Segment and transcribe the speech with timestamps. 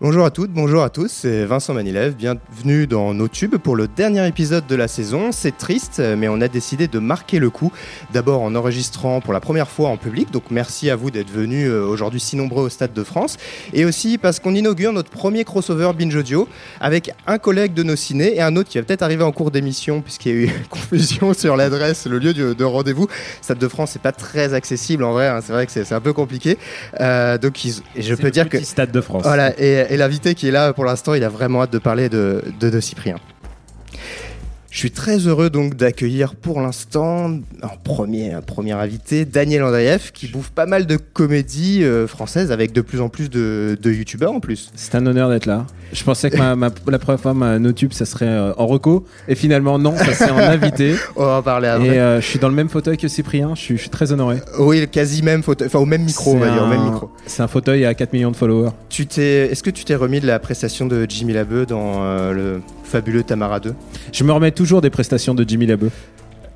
[0.00, 3.88] Bonjour à toutes, bonjour à tous, c'est Vincent Manilev, bienvenue dans nos tubes pour le
[3.88, 5.32] dernier épisode de la saison.
[5.32, 7.72] C'est triste, mais on a décidé de marquer le coup,
[8.12, 11.68] d'abord en enregistrant pour la première fois en public, donc merci à vous d'être venus
[11.68, 13.38] euh, aujourd'hui si nombreux au Stade de France,
[13.72, 16.48] et aussi parce qu'on inaugure notre premier crossover Binge Audio
[16.80, 19.50] avec un collègue de nos ciné et un autre qui va peut-être arriver en cours
[19.50, 23.08] d'émission puisqu'il y a eu confusion sur l'adresse, le lieu de, rendez-vous.
[23.42, 26.00] Stade de France, c'est pas très accessible en vrai, hein, c'est vrai que c'est un
[26.00, 26.56] peu compliqué.
[27.00, 28.62] Euh, donc et je peux dire que...
[28.62, 29.24] Stade de France.
[29.24, 32.08] Voilà, et et l'invité qui est là pour l'instant, il a vraiment hâte de parler
[32.08, 33.16] de, de, Cyprien.
[34.70, 40.12] Je suis très heureux donc d'accueillir pour l'instant en premier, un premier invité, Daniel Andreev,
[40.12, 43.90] qui bouffe pas mal de comédies euh, françaises avec de plus en plus de, de
[43.90, 44.70] youtubeurs en plus.
[44.74, 45.66] C'est un honneur d'être là.
[45.92, 49.04] Je pensais que ma, la première fois, ma NoTube, ça serait euh, en reco.
[49.26, 50.94] Et finalement, non, ça c'est en invité.
[51.16, 51.88] On va en parler après.
[51.88, 53.54] Et euh, je suis dans le même fauteuil que Cyprien.
[53.54, 54.38] Je suis, je suis très honoré.
[54.58, 55.68] Oui, quasi même fauteuil.
[55.68, 56.62] Enfin, au même micro, on va dire.
[56.62, 57.10] Au même micro.
[57.26, 58.70] C'est un fauteuil à 4 millions de followers.
[58.88, 62.60] Tu t'es, est-ce que tu t'es remis de la prestation de Jimmy Labeu dans le
[62.84, 63.74] fabuleux Tamara 2
[64.12, 65.90] Je me remets toujours des prestations de Jimmy Labeu.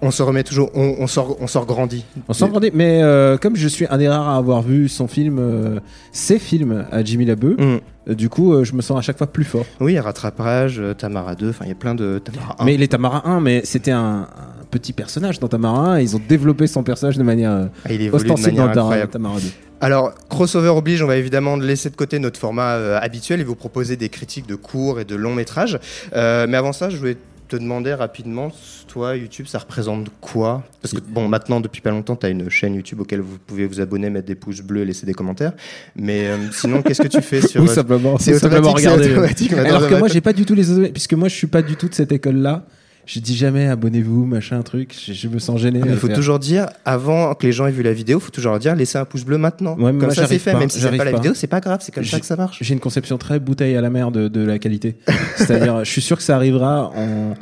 [0.05, 2.05] On se remet toujours, on, sort, on sort grandi.
[2.27, 5.07] On sort grandi, mais euh, comme je suis un des rares à avoir vu son
[5.07, 5.79] film, euh,
[6.11, 7.81] ses films à Jimmy Labeu, mm.
[8.09, 9.65] euh, du coup, je me sens à chaque fois plus fort.
[9.79, 12.65] Oui, rattrapage, Tamara 2, enfin, il y a plein de Tamara 1.
[12.65, 14.27] Mais les Tamara 1, mais c'était un,
[14.73, 19.07] petit personnage dans Tamara 1, ils ont développé son personnage de manière ah, il dans
[19.07, 19.43] Tamara 2.
[19.81, 23.97] Alors, crossover oblige, on va évidemment laisser de côté notre format habituel et vous proposer
[23.97, 25.79] des critiques de courts et de longs métrages.
[26.13, 27.19] mais avant ça, je voulais
[27.53, 28.51] te demander rapidement,
[28.89, 30.63] toi, YouTube, ça représente quoi?
[30.81, 33.67] Parce que, bon, maintenant, depuis pas longtemps, tu as une chaîne YouTube auquel vous pouvez
[33.67, 35.53] vous abonner, mettre des pouces bleus, laisser des commentaires.
[35.95, 37.63] Mais euh, sinon, qu'est-ce que tu fais sur.
[37.63, 39.15] Ou simplement, c'est simplement regarder.
[39.59, 40.89] Alors que moi, j'ai pas du tout les.
[40.89, 42.65] Puisque moi, je suis pas du tout de cette école-là.
[43.05, 44.95] Je dis jamais abonnez-vous, machin, truc.
[44.95, 45.81] Je, me sens gêné.
[45.85, 48.59] Il faut toujours dire, avant que les gens aient vu la vidéo, il faut toujours
[48.59, 49.77] dire laissez un pouce bleu maintenant.
[49.77, 52.05] comme ça c'est fait, même si c'est pas, la vidéo, c'est pas grave, c'est comme
[52.05, 52.59] ça que ça marche.
[52.61, 54.97] J'ai une conception très bouteille à la mer de, de la qualité.
[55.37, 57.35] C'est-à-dire, je suis sûr que ça arrivera en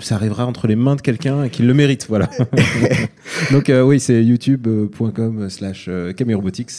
[0.00, 2.28] ça arrivera entre les mains de quelqu'un qui le mérite, voilà.
[3.52, 6.70] Donc euh, oui, c'est youtube.com slash euh, camerobotics.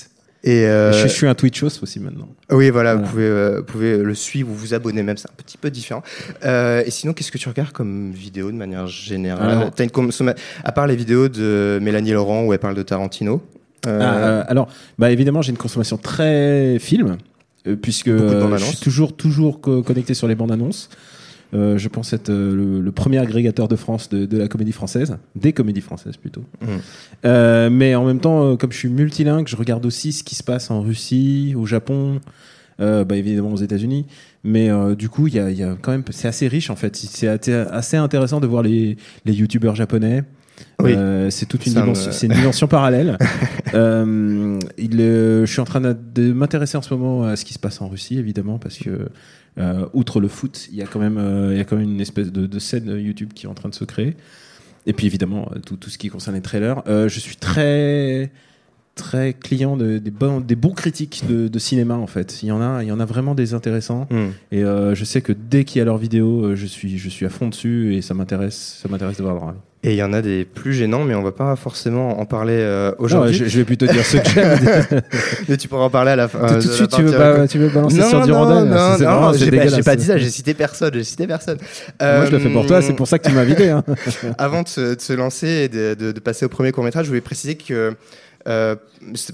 [0.46, 2.30] Et euh, je, suis un Twitch host aussi maintenant.
[2.52, 5.72] Oui, voilà, Vous, pouvez, pouvez le suivre ou vous abonner même, c'est un petit peu
[5.72, 6.04] différent.
[6.44, 9.72] et sinon, qu'est-ce que tu regardes comme vidéo de manière générale
[10.64, 13.42] À part les vidéos de Mélanie Laurent où elle parle de Tarantino.
[13.88, 14.68] Ah, alors,
[15.00, 17.18] bah, évidemment, j'ai une consommation très film,
[17.82, 20.90] puisque je suis toujours, toujours connecté sur les bandes annonces.
[21.56, 25.54] Euh, je pense être euh, le, premier agrégateur de France de, la comédie française, des
[25.54, 26.44] comédies françaises plutôt.
[26.62, 26.68] Mmh.
[27.26, 30.44] Euh, mais en même temps, comme je suis multilingue, je regarde aussi ce qui se
[30.44, 32.20] passe en Russie, au Japon,
[32.78, 34.06] bah, évidemment aux États-Unis.
[34.44, 36.96] Mais du coup, il y a, quand même, c'est assez riche en fait.
[36.96, 40.24] C'est assez intéressant de voir les, les youtubeurs japonais.
[40.80, 40.96] Oui.
[41.30, 43.18] c'est toute une dimension, c'est une dimension parallèle.
[43.74, 47.82] il, je suis en train de m'intéresser en ce moment à ce qui se passe
[47.82, 49.10] en Russie, évidemment, parce que
[49.58, 51.90] euh, outre le foot, il y a quand même, euh, il y a quand même
[51.90, 54.16] une espèce de, scène YouTube qui est en train de se créer.
[54.86, 56.84] Et puis évidemment, euh, tout, tout ce qui concerne les trailers.
[56.86, 58.32] je suis très
[58.96, 62.42] très client de, des, bons, des bons critiques de, cinéma en fait.
[62.44, 64.08] Il y en a, il y en a vraiment des intéressants.
[64.10, 64.30] Hmm.
[64.52, 67.30] Et je sais que dès qu'il y a leur vidéo, je suis, je suis à
[67.30, 69.60] fond dessus et ça m'intéresse, ça m'intéresse de voir leur avis.
[69.88, 72.58] Et il y en a des plus gênants, mais on va pas forcément en parler
[72.58, 73.36] euh, aujourd'hui.
[73.36, 74.58] je, vais plutôt dire ceux que j'aime.
[75.48, 76.40] mais tu pourras en parler à la fin.
[76.48, 79.84] Tout, de suite, tu veux, tu veux balancer sur du Non, non, non, j'ai pas,
[79.84, 81.60] pas, dit ça, j'ai cité personne, j'ai cité personne.
[82.02, 83.70] Moi, je le fais pour toi, c'est pour ça que tu m'as invité.
[83.70, 83.84] Hein.
[84.40, 87.10] Avant de se, de se, lancer et de, de, de passer au premier court-métrage, je
[87.10, 87.94] voulais préciser que
[88.48, 88.76] euh,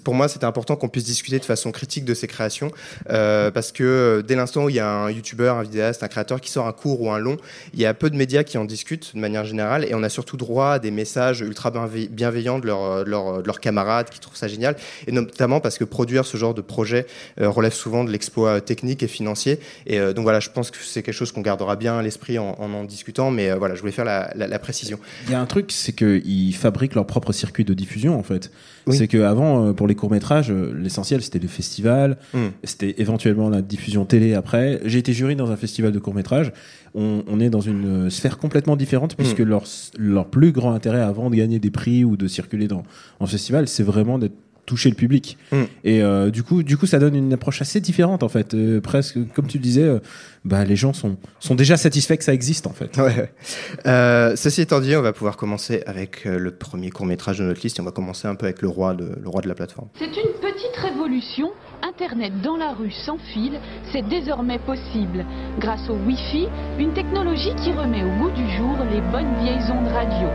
[0.04, 2.72] pour moi, c'était important qu'on puisse discuter de façon critique de ces créations,
[3.10, 6.08] euh, parce que euh, dès l'instant où il y a un youtubeur, un vidéaste, un
[6.08, 7.38] créateur qui sort un court ou un long,
[7.74, 10.10] il y a peu de médias qui en discutent de manière générale, et on a
[10.10, 14.76] surtout droit à des messages ultra bienveillants de, leur, leurs camarades qui trouvent ça génial,
[15.08, 17.06] et notamment parce que produire ce genre de projet
[17.38, 19.60] relève souvent de l'exploit technique et financier.
[19.86, 22.56] Et donc voilà, je pense que c'est quelque chose qu'on gardera bien à l'esprit en,
[22.60, 25.00] en, discutant, mais voilà, je voulais faire la, la, précision.
[25.26, 28.52] Il y a un truc, c'est qu'ils fabriquent leur propre circuit de diffusion en fait.
[28.90, 32.48] C'est qu'avant, euh, pour les courts-métrages, euh, l'essentiel c'était le festival, hmm.
[32.64, 34.80] c'était éventuellement la diffusion télé après.
[34.86, 36.52] J'ai été jury dans un festival de courts-métrages.
[36.94, 39.46] On, est dans une sphère complètement différente puisque hmm.
[39.46, 39.64] leur,
[39.98, 42.84] leur plus grand intérêt avant de gagner des prix ou de circuler dans,
[43.22, 44.36] en festival, c'est vraiment d'être
[44.66, 45.38] toucher le public.
[45.52, 45.64] Mm.
[45.84, 48.54] Et euh, du coup, du coup, ça donne une approche assez différente en fait.
[48.54, 50.00] Euh, presque, comme tu le disais, euh,
[50.46, 52.98] bah, les gens sont, sont déjà satisfaits que ça existe en fait.
[52.98, 54.36] Ouais.
[54.36, 57.80] ceci étant dit, on va pouvoir commencer avec le premier court métrage de notre liste.
[57.80, 59.88] Et on va commencer un peu avec le roi de, le roi de la plateforme.
[59.98, 61.52] C'est une petite révolution.
[61.84, 63.60] Internet dans la rue sans fil,
[63.92, 65.26] c'est désormais possible.
[65.60, 66.48] Grâce au Wi-Fi,
[66.80, 70.28] une technologie qui remet au goût du jour les bonnes vieilles ondes radio.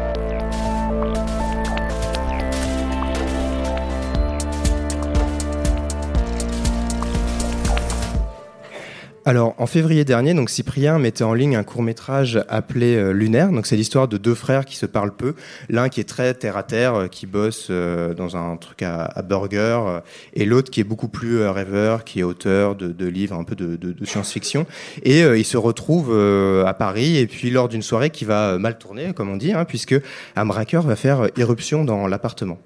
[9.26, 13.50] Alors, en février dernier, donc Cyprien mettait en ligne un court métrage appelé euh, Lunaire.
[13.50, 15.34] Donc, c'est l'histoire de deux frères qui se parlent peu.
[15.69, 19.20] L'un qui est très terre à terre, euh, qui bosse euh, dans un truc à,
[19.23, 20.00] burger,
[20.32, 24.05] et l'autre qui est beaucoup plus rêveur, qui est auteur de, livres un peu de,
[24.05, 24.64] science-fiction.
[25.02, 26.17] Et ils se retrouvent
[26.64, 29.64] à Paris, et puis lors d'une soirée qui va mal tourner, comme on dit, hein,
[29.64, 29.96] puisque
[30.37, 32.58] un braqueur va faire irruption dans l'appartement.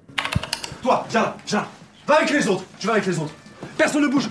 [0.83, 1.67] Toi, viens là, viens là.
[2.05, 2.65] Va avec les autres.
[2.77, 3.33] Tu vas avec les autres.
[3.77, 4.29] Personne ne bouge.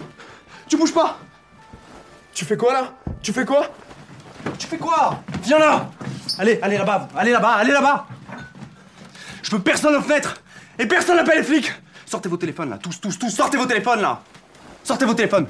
[0.69, 1.19] Tu bouges pas.
[2.33, 2.93] Tu fais quoi là?
[3.23, 3.67] Tu fais quoi?
[4.59, 5.23] Tu fais quoi?
[5.43, 5.91] Viens là!
[6.39, 8.07] Allez, allez là-bas, allez là-bas, allez là-bas!
[9.43, 10.37] Je veux personne aux fenêtres
[10.79, 11.73] Et personne n'appelle les flics!
[12.07, 14.21] Sortez vos téléphones là, tous, tous, tous, sortez vos téléphones là!
[14.83, 15.49] Sortez vos téléphones!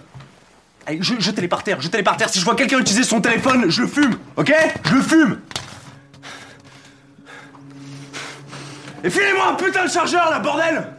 [0.86, 2.30] Allez, je, jetez-les par terre, jetez-les par terre.
[2.30, 4.52] Si je vois quelqu'un utiliser son téléphone, je le fume, ok?
[4.84, 5.40] Je le fume!
[9.04, 10.94] Et filez-moi un putain de chargeur là, bordel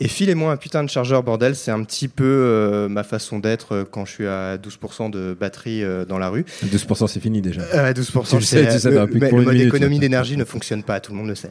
[0.00, 1.54] et filez-moi un putain de chargeur, bordel.
[1.54, 5.36] C'est un petit peu euh, ma façon d'être euh, quand je suis à 12% de
[5.38, 6.46] batterie euh, dans la rue.
[6.64, 7.60] 12% c'est fini déjà.
[7.60, 11.28] 12% tu sais, tu le, le mode économie d'énergie ne fonctionne pas, tout le monde
[11.28, 11.50] le sait.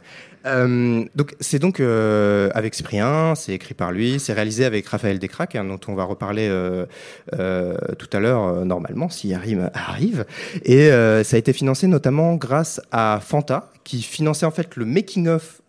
[1.15, 5.65] donc c'est donc avec Cyprien, c'est écrit par lui, c'est réalisé avec Raphaël Descraques, hein,
[5.65, 6.49] dont on va reparler
[7.31, 10.25] tout à l'heure normalement, si arrive, arrive.
[10.63, 15.61] Et ça a été financé notamment grâce à Fanta, qui finançait en fait le making-of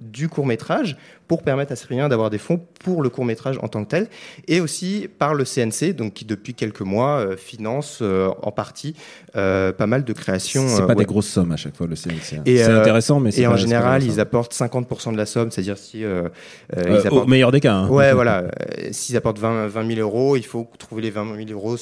[0.00, 0.96] du court métrage
[1.32, 4.08] pour permettre à Cyprien d'avoir des fonds pour le court métrage en tant que tel,
[4.48, 8.94] et aussi par le CNC, donc qui depuis quelques mois euh, finance euh, en partie
[9.34, 10.68] euh, pas mal de créations.
[10.68, 12.34] C'est pas des grosses sommes à chaque fois le CNC.
[12.36, 12.42] Hein.
[12.44, 17.06] C'est intéressant, mais et en général ils apportent 50% de la somme, c'est-à-dire si ils
[17.06, 17.24] apportent...
[17.24, 17.76] au meilleur des cas.
[17.76, 17.88] Hein.
[17.88, 18.44] Ouais, voilà.
[18.90, 21.78] S'ils apportent 20, 20 000 euros, il faut trouver les 20 000 euros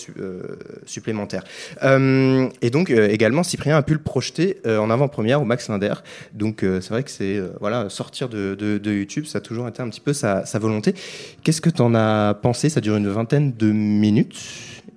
[0.87, 1.43] supplémentaires.
[1.83, 5.95] et donc également Cyprien a pu le projeter en avant-première au Max Linder.
[6.35, 9.83] Donc c'est vrai que c'est voilà sortir de, de, de YouTube, ça a toujours été
[9.83, 10.95] un petit peu sa, volonté.
[11.43, 12.69] Qu'est-ce que tu en as pensé?
[12.69, 14.39] Ça dure une vingtaine de minutes.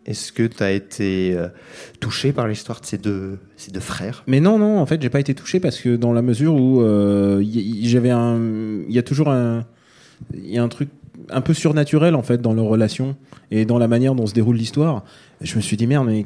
[0.06, 1.48] Est-ce que tu as été euh,
[2.02, 4.24] touché par l'histoire de ces deux, ces deux frères?
[4.28, 6.82] Mais non, non, en fait, j'ai pas été touché parce que dans la mesure où
[6.82, 7.42] euh,
[7.84, 8.38] j'avais un.
[8.88, 9.66] Il y a toujours un.
[10.34, 10.90] Il y a un truc
[11.30, 13.16] un peu surnaturel en fait dans leur relation
[13.52, 15.04] et dans la manière dont se déroule l'histoire.
[15.42, 16.26] Je me suis dit merde, mais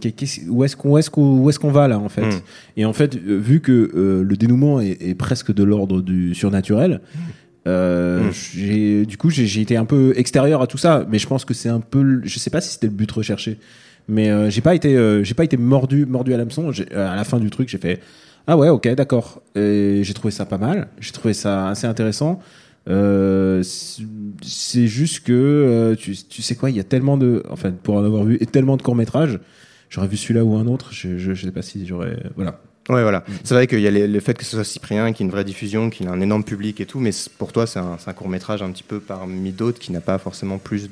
[0.49, 2.25] où est-ce qu'on est qu'on est qu'on va là en fait?
[2.25, 2.39] Hmm.
[2.77, 7.01] Et en fait, vu que euh, le dénouement est, presque de l'ordre du surnaturel,
[7.67, 9.05] euh, hmm.
[9.05, 11.69] du coup, j'ai été un peu extérieur à tout ça, mais je pense que c'est
[11.69, 13.59] un peu, je sais pas si c'était le but recherché,
[14.07, 16.71] mais euh, j'ai pas été, euh, j'ai pas été mordu, mordu à l'hameçon.
[16.95, 17.99] À la fin du truc, j'ai fait,
[18.47, 19.41] ah ouais, ok, d'accord.
[19.55, 22.39] Et j'ai trouvé ça pas mal, j'ai trouvé ça assez intéressant.
[22.87, 28.05] c'est juste que tu, tu, sais quoi, il y a tellement de, enfin, pour en
[28.05, 29.39] avoir vu et tellement de courts métrages,
[29.89, 32.61] j'aurais vu celui-là ou un autre, je, je, je sais pas si j'aurais, voilà.
[32.89, 33.19] Ouais, voilà.
[33.19, 33.31] Mm.
[33.43, 35.43] C'est vrai qu'il y a le fait que ce soit Cyprien, qui a une vraie
[35.43, 38.61] diffusion, qu'il a un énorme public et tout, mais pour toi, c'est un, court métrage
[38.61, 40.89] un petit peu parmi d'autres qui n'a pas forcément plus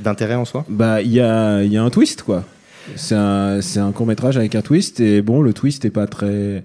[0.00, 0.64] d'intérêt en soi?
[0.68, 2.44] Bah, il y a, y a un twist, quoi.
[2.96, 6.62] C'est un, un court métrage avec un twist, et bon, le twist est pas très.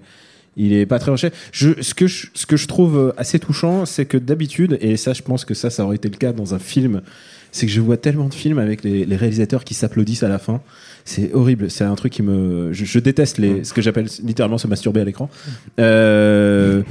[0.56, 1.34] Il est pas très recherché.
[1.52, 5.14] Je, ce, que je, ce que je trouve assez touchant, c'est que d'habitude, et ça,
[5.14, 7.00] je pense que ça, ça aurait été le cas dans un film,
[7.52, 10.38] c'est que je vois tellement de films avec les, les réalisateurs qui s'applaudissent à la
[10.38, 10.60] fin
[11.10, 11.70] c'est horrible.
[11.70, 12.72] C'est un truc qui me.
[12.72, 15.28] Je, déteste les, ce que j'appelle littéralement se masturber à l'écran.
[15.78, 16.82] Euh,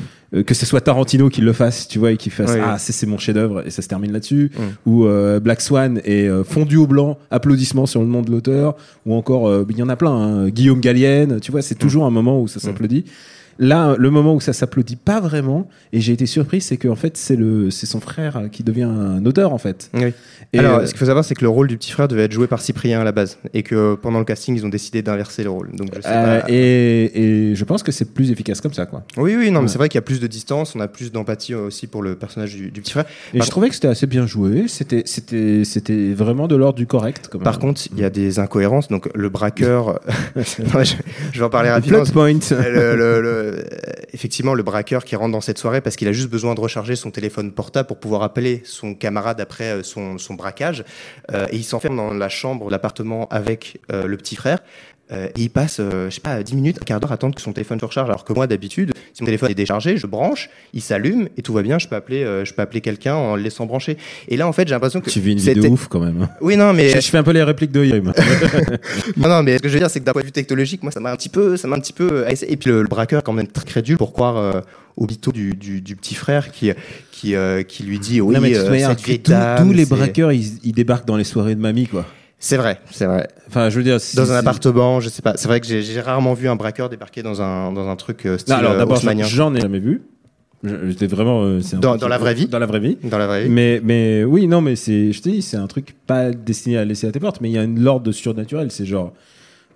[0.45, 3.17] que ce soit Tarantino qui le fasse, tu vois, et qui fasse ah c'est mon
[3.17, 4.51] chef-d'œuvre et ça se termine là-dessus,
[4.85, 8.75] ou euh, Black Swan et euh, fondu au blanc, applaudissements sur le nom de l'auteur,
[9.07, 12.11] ou encore il y en a plein, hein, Guillaume Gallienne, tu vois, c'est toujours un
[12.11, 13.05] moment où ça s'applaudit.
[13.59, 17.17] Là, le moment où ça s'applaudit pas vraiment, et j'ai été surpris, c'est qu'en fait,
[17.17, 19.89] c'est le, c'est son frère qui devient un auteur en fait.
[19.93, 20.13] Oui.
[20.57, 22.31] Alors, euh, ce qu'il faut savoir, c'est que le rôle du petit frère devait être
[22.31, 25.43] joué par Cyprien à la base, et que pendant le casting, ils ont décidé d'inverser
[25.43, 25.71] le rôle.
[25.73, 26.49] Donc, je sais euh, pas...
[26.49, 29.03] et, et, je pense que c'est plus efficace comme ça, quoi.
[29.17, 31.11] Oui, oui, non, mais c'est vrai qu'il y a plus de distance, on a plus
[31.11, 33.05] d'empathie aussi pour le personnage du, petit frère.
[33.33, 34.67] Et je trouvais que c'était assez bien joué.
[34.67, 37.29] C'était, c'était, c'était vraiment de l'ordre du correct.
[37.43, 38.87] Par contre, il y a des incohérences.
[38.87, 39.99] Donc, le braqueur,
[40.35, 42.03] je, vais en parler rapidement.
[42.05, 42.33] point.
[42.33, 43.48] le, le,
[44.13, 46.95] effectivement le braqueur qui rentre dans cette soirée parce qu'il a juste besoin de recharger
[46.95, 50.83] son téléphone portable pour pouvoir appeler son camarade après euh, son, braquage.
[51.31, 54.59] Euh, et il s'enferme dans la chambre l'appartement avec euh, le petit frère.
[55.11, 57.33] Euh, et il passe, euh, je sais pas, 10 minutes, un quart d'heure à attendre
[57.33, 58.09] que son téléphone se recharge.
[58.09, 61.53] Alors que moi, d'habitude, si mon téléphone est déchargé, je branche, il s'allume et tout
[61.53, 61.79] va bien.
[61.79, 63.97] Je peux appeler, euh, je peux appeler quelqu'un en le laissant brancher.
[64.27, 66.21] Et là, en fait, j'ai l'impression que tu vis une vie de ouf quand même.
[66.21, 66.29] Hein.
[66.41, 68.13] Oui, non, mais je, fais un peu les répliques de Yrim.
[69.17, 70.83] non, non, mais ce que je veux dire, c'est que d'un point de vue technologique,
[70.83, 72.25] moi, ça m'a un petit peu, ça m'a un petit peu.
[72.47, 74.63] Et puis le, braqueur, quand même très crédule pour croire
[74.95, 76.71] au bito du, du, du, petit frère qui
[77.11, 77.33] qui,
[77.67, 81.17] qui lui dit oui, non, mais cette vieille tous les braqueurs, ils, ils débarquent dans
[81.17, 82.05] les soirées de mamie, quoi.
[82.41, 83.27] C'est vrai, c'est vrai.
[83.47, 85.33] Enfin, je veux dire, dans un appartement, je sais pas.
[85.35, 88.37] C'est vrai que j'ai rarement vu un braqueur débarquer dans un dans un truc euh,
[88.37, 90.01] style non, alors d'abord, j'en ai jamais vu.
[90.63, 91.43] J'étais vraiment.
[91.43, 92.47] Euh, dans, dans la vraie vie.
[92.47, 92.97] Dans la vraie vie.
[93.03, 93.49] Dans la vraie vie.
[93.49, 96.85] Mais, mais oui, non, mais c'est, je te dis, c'est un truc pas destiné à
[96.85, 98.71] laisser à tes portes, mais il y a une lorde de surnaturel.
[98.71, 99.13] C'est genre.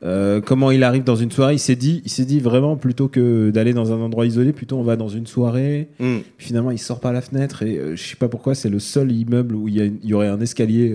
[0.03, 3.08] Euh, comment il arrive dans une soirée Il s'est dit, il s'est dit vraiment plutôt
[3.08, 5.88] que d'aller dans un endroit isolé, plutôt on va dans une soirée.
[6.00, 6.17] Mm.
[6.38, 9.13] Finalement, il sort par la fenêtre et euh, je sais pas pourquoi, c'est le seul
[9.13, 10.93] immeuble où il y, y, aurait un escalier,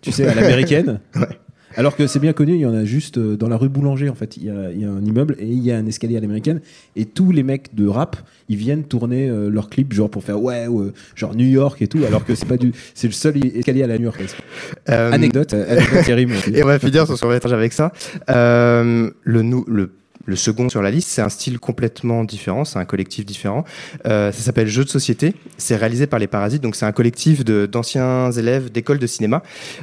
[0.00, 1.00] tu sais, à l'américaine.
[1.16, 1.38] ouais.
[1.76, 4.08] Alors que c'est bien connu, il y en a juste euh, dans la rue Boulanger,
[4.08, 4.36] en fait.
[4.36, 6.60] Il y, a, un immeuble et il y a un escalier à l'américaine.
[6.96, 8.16] Et tous les mecs de rap,
[8.48, 10.66] ils viennent tourner euh, leurs clips, genre pour faire ouais,
[11.14, 12.72] genre New York et tout, alors que c'est pas du.
[12.94, 14.20] C'est le seul escalier à la New York.
[14.88, 16.34] Euh, anecdote, anecdote terrible.
[16.52, 17.92] Et on va finir sur son avec ça.
[18.26, 19.90] le, le
[20.28, 23.64] le second sur la liste, c'est un style complètement différent, c'est un collectif différent.
[24.06, 25.34] Euh, ça s'appelle Jeux de société.
[25.56, 29.42] C'est réalisé par les Parasites, donc c'est un collectif d'anciens élèves d'école de cinéma,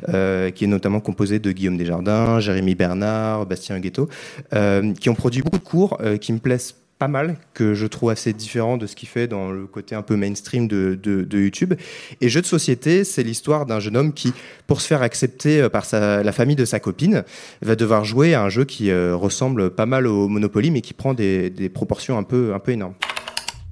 [0.10, 4.08] euh, qui est notamment composé de Guillaume Desjardins, Jérémy Bernard, Bastien Guetto,
[4.54, 8.10] euh, qui ont produit beaucoup de cours qui me plaisent pas mal, que je trouve
[8.10, 11.74] assez différent de ce qu'il fait dans le côté un peu mainstream de, de, YouTube.
[12.22, 14.34] Et Jeu de société, c'est l'histoire d'un jeune homme qui,
[14.66, 17.24] pour se faire accepter euh, par sa, la famille de sa copine,
[17.62, 20.94] va devoir jouer à un jeu qui euh, ressemble pas mal au Monopoly, mais qui
[20.94, 22.96] prend des, des, proportions un peu, un peu énormes.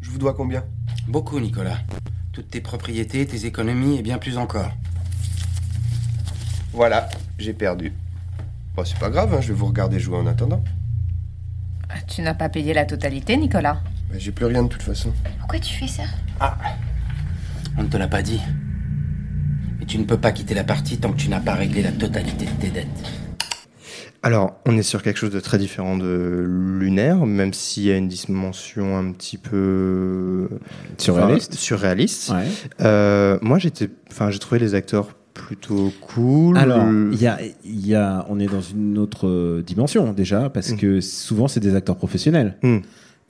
[0.02, 0.66] Je vous dois combien?
[1.08, 1.78] Beaucoup, Nicolas.
[2.34, 4.72] Toutes tes propriétés, tes économies et bien plus encore.
[6.74, 7.94] Voilà, j'ai perdu.
[8.76, 10.64] Bon, c'est pas grave, hein, je vais vous regarder jouer en attendant.
[12.08, 13.82] Tu n'as pas payé la totalité, Nicolas
[14.18, 15.12] J'ai plus rien de toute façon.
[15.40, 16.04] Pourquoi tu fais ça?
[16.40, 16.58] Ah
[17.78, 18.40] On ne te l'a pas dit.
[19.80, 21.92] Mais tu ne peux pas quitter la partie tant que tu n'as pas réglé la
[21.92, 22.88] totalité de tes dettes.
[24.26, 27.98] Alors, on est sur quelque chose de très différent de lunaire, même s'il y a
[27.98, 30.48] une dimension un petit peu
[30.98, 31.56] surréaliste.
[31.56, 32.32] surréaliste.
[32.80, 36.58] Euh, moi, j'étais, enfin, j'ai trouvé les acteurs plutôt cool.
[36.58, 40.78] Alors, il y a, y a, on est dans une autre dimension déjà, parce mm.
[40.78, 42.56] que souvent c'est des acteurs professionnels.
[42.62, 42.78] Mm.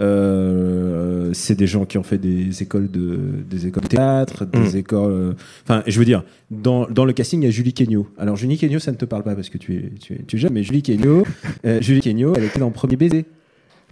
[0.02, 4.74] Euh, c'est des gens qui ont fait des écoles de des écoles de théâtre, des
[4.74, 4.78] mm.
[4.78, 5.12] écoles.
[5.12, 5.34] Euh,
[5.64, 8.08] enfin, je veux dire, dans, dans le casting, il y a Julie Kenyo.
[8.18, 10.36] Alors Julie Kenyo, ça ne te parle pas parce que tu es tu es, tu
[10.36, 11.26] es jeune, mais Julie Kenyo,
[11.66, 13.26] euh, Julie Kenyo, elle était dans Premier baiser.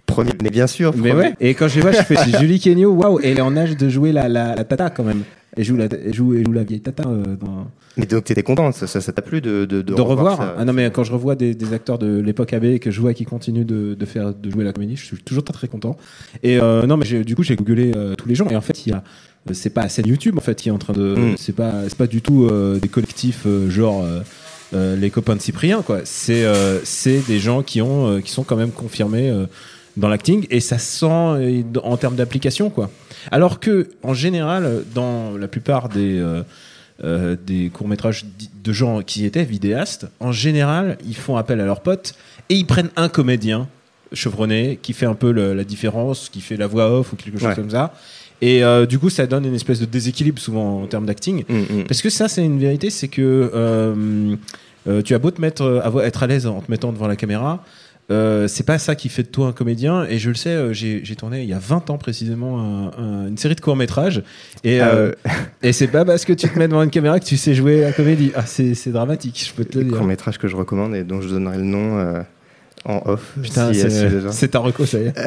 [0.04, 0.92] Premier, mais bien sûr.
[0.96, 1.34] Mais ouais.
[1.40, 4.12] Et quand je vois, je fais Julie Kenyo, waouh, elle est en âge de jouer
[4.12, 5.22] la, la, la tata quand même.
[5.54, 7.66] Elle joue la, elle joue, elle joue la vieille tata dans.
[7.96, 10.90] Mais donc t'étais content, ça, ça, t'a plu de de, de, revoir, Ah non mais
[10.90, 13.94] quand je revois des, des acteurs de l'époque AB que je vois qui continuent de,
[13.94, 15.96] de faire de jouer la comédie, je suis toujours très très content.
[16.42, 18.86] Et euh, non mais du coup j'ai googlé euh, tous les gens et en fait
[18.86, 19.04] il y a
[19.50, 21.34] euh, c'est pas la scène YouTube en fait qui est en train de mm.
[21.36, 24.06] c'est pas c'est pas du tout euh, des collectifs genre
[24.72, 26.00] les copains de Cyprien quoi.
[26.04, 26.44] C'est
[26.82, 29.30] c'est des gens qui ont qui sont quand même confirmés
[29.96, 32.90] dans l'acting et ça sent en termes d'application quoi.
[33.30, 36.22] Alors que en général dans la plupart des
[37.04, 38.26] euh, des courts-métrages
[38.62, 42.14] de gens qui étaient vidéastes, en général, ils font appel à leurs potes
[42.48, 43.66] et ils prennent un comédien
[44.12, 47.56] chevronné qui fait un peu la différence, qui fait la voix off ou quelque chose
[47.56, 47.92] comme ça.
[48.40, 51.44] Et euh, du coup, ça donne une espèce de déséquilibre souvent en termes d'acting.
[51.48, 51.84] Mm, mm.
[51.88, 54.36] Parce que ça, c'est une vérité, c'est que euh,
[55.04, 57.64] tu as beau te mettre, être à l'aise en te mettant devant la caméra,
[58.10, 60.04] euh, c'est pas ça qui fait de toi un comédien.
[60.04, 63.54] Et je le sais, euh, j'ai tourné il y a 20 ans précisément une série
[63.54, 64.22] de courts-métrages.
[64.64, 65.12] Et, ah, euh,
[65.62, 67.80] et c'est pas parce que tu te mets devant une caméra que tu sais jouer
[67.80, 68.32] la comédie.
[68.34, 69.96] Ah, c'est dramatique, je peux te le dire.
[69.96, 72.24] court-métrage que je recommande et dont je donnerai le nom
[72.84, 73.32] en off.
[73.40, 73.72] Putain,
[74.30, 75.14] c'est ta reco, ça y est.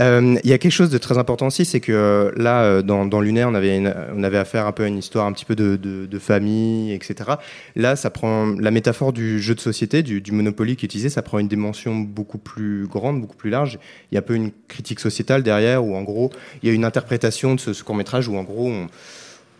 [0.00, 2.82] Euh, il y a quelque chose de très important aussi, c'est que euh, là, euh,
[2.82, 3.82] dans, dans Lunaire, on avait,
[4.14, 7.30] on avait affaire un peu à une histoire un petit peu de, de, famille, etc.
[7.74, 11.08] Là, ça prend la métaphore du jeu de société, du, du Monopoly qui est utilisé,
[11.08, 13.80] ça prend une dimension beaucoup plus grande, beaucoup plus large.
[14.12, 16.30] Il y a un peu une critique sociétale derrière, où en gros,
[16.62, 18.86] il y a une interprétation de ce, ce court métrage où en gros, on,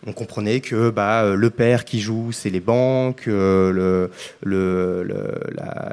[0.07, 4.11] on comprenait que bah, euh, le père qui joue, c'est les banques, euh, le,
[4.43, 5.03] le,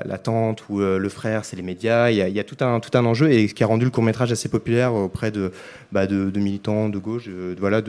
[0.04, 2.10] la, tante ou euh, le frère, c'est les médias.
[2.10, 3.66] Il y, a, il y a, tout, un, tout un enjeu et ce qui a
[3.66, 5.52] rendu le court métrage assez populaire auprès de,
[5.92, 7.26] bah, de, de, militants de gauche.
[7.26, 7.82] De, voilà,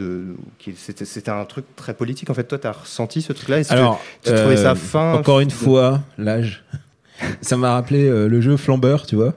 [0.76, 2.30] c'était un truc très politique.
[2.30, 3.58] En fait, toi, tu as ressenti ce truc-là?
[3.70, 6.64] Alors, tu, trouvais ça fin Encore une fois, l'âge.
[7.40, 9.34] ça m'a rappelé le jeu Flambeur, tu vois.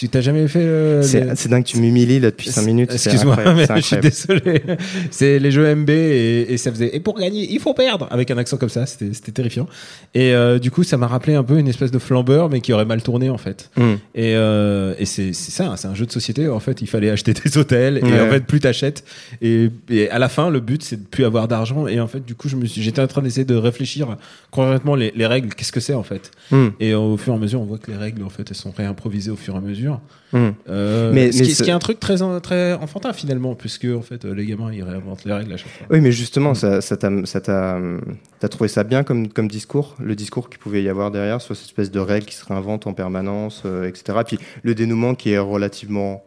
[0.00, 0.62] Tu t'as jamais fait.
[0.62, 2.90] Euh, c'est dingue, tu m'humilies là depuis 5 minutes.
[2.90, 4.62] Excuse-moi, mais je suis désolé.
[5.10, 6.96] C'est les jeux MB et, et, ça faisait.
[6.96, 8.86] Et pour gagner, il faut perdre avec un accent comme ça.
[8.86, 9.68] C'était terrifiant.
[10.14, 12.72] Et euh, du coup, ça m'a rappelé un peu une espèce de flambeur, mais qui
[12.72, 13.68] aurait mal tourné en fait.
[13.76, 13.82] Mm.
[14.14, 16.48] Et, euh, et c'est ça, c'est un jeu de société.
[16.48, 19.04] En fait, il fallait acheter des hôtels et en fait, plus t'achètes.
[19.42, 21.86] Et, et à la fin, le but, c'est de plus avoir d'argent.
[21.86, 24.16] Et en fait, du coup, je me suis, j'étais en train d'essayer de réfléchir
[24.50, 25.54] concrètement les, les règles.
[25.54, 26.30] Qu'est-ce que c'est en fait?
[26.52, 26.68] Mm.
[26.80, 28.70] Et au fur et à mesure, on voit que les règles, en fait, elles sont
[28.70, 29.89] réimprovisées au fur et à mesure.
[30.32, 30.50] Hmm.
[30.68, 34.46] Euh, mais, ce, qui, est un truc très, très enfantin finalement, puisque en fait les
[34.46, 35.86] gamins ils réinventent les règles à chaque fois.
[35.90, 40.58] Oui, mais justement, ça, ça t'a trouvé ça bien comme, comme discours, le discours qu'il
[40.58, 43.88] pouvait y avoir derrière sur cette espèce de règles qui se réinventent en permanence, euh,
[43.88, 44.18] etc.
[44.26, 46.24] Puis le dénouement qui est relativement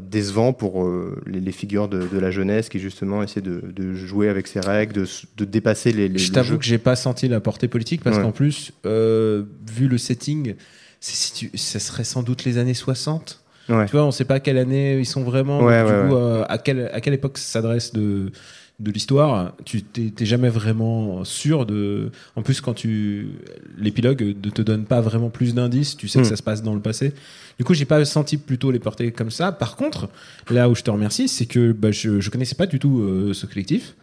[0.00, 0.88] décevant pour
[1.26, 5.04] les, figures de, la jeunesse qui justement essaient de, jouer avec ces règles,
[5.36, 6.08] de, dépasser les.
[6.08, 9.98] les je t'avoue que j'ai pas senti la portée politique parce qu'en plus, vu le
[9.98, 10.54] setting,
[11.00, 13.42] ça serait sans doute les années 60.
[13.66, 15.58] Tu vois, on sait pas quelle année ils sont vraiment.
[15.58, 16.16] du coup,
[16.48, 18.32] à, quelle, à quelle époque s'adresse de
[18.78, 22.12] de l'histoire, tu t'es jamais vraiment sûr de.
[22.36, 23.28] En plus, quand tu
[23.76, 26.28] l'épilogue ne te donne pas vraiment plus d'indices, tu sais que hmm.
[26.28, 27.12] ça se passe dans le passé.
[27.58, 29.50] Du coup, j'ai pas senti plutôt les porter comme ça.
[29.50, 30.08] Par contre,
[30.48, 33.34] là où je te remercie, c'est que bah, je, je connaissais pas du tout euh,
[33.34, 33.96] ce collectif.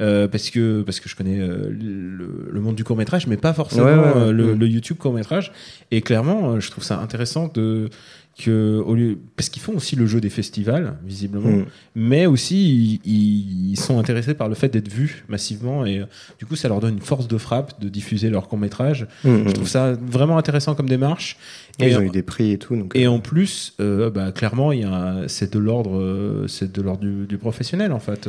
[0.00, 3.52] Euh, parce que parce que je connais euh, le, monde du court métrage, mais pas
[3.52, 3.84] forcément
[4.30, 4.58] le, hmm.
[4.58, 5.52] le, YouTube court métrage.
[5.90, 7.90] Et clairement, je trouve ça intéressant de
[8.38, 11.66] que au lieu parce qu'ils font aussi le jeu des festivals visiblement mm.
[11.94, 16.06] mais aussi ils, sont intéressés par le fait d'être vus massivement et euh,
[16.38, 19.48] du coup ça leur donne une force de frappe de diffuser leur court métrage mm,
[19.48, 19.68] je trouve mm.
[19.68, 21.36] ça vraiment intéressant comme démarche
[21.78, 23.10] et, ils ont eu des prix et tout donc, et euh.
[23.10, 24.88] en plus euh, bah, clairement il
[25.28, 28.28] c'est de l'ordre c'est de l'ordre du, professionnel en fait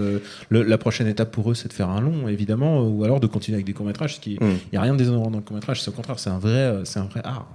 [0.50, 3.56] la prochaine étape pour eux c'est de faire un long évidemment ou alors de continuer
[3.56, 5.56] avec des courts métrages ce qui il y a rien de déshonorant dans le court
[5.56, 7.48] métrage c'est au contraire c'est un vrai c'est un vrai art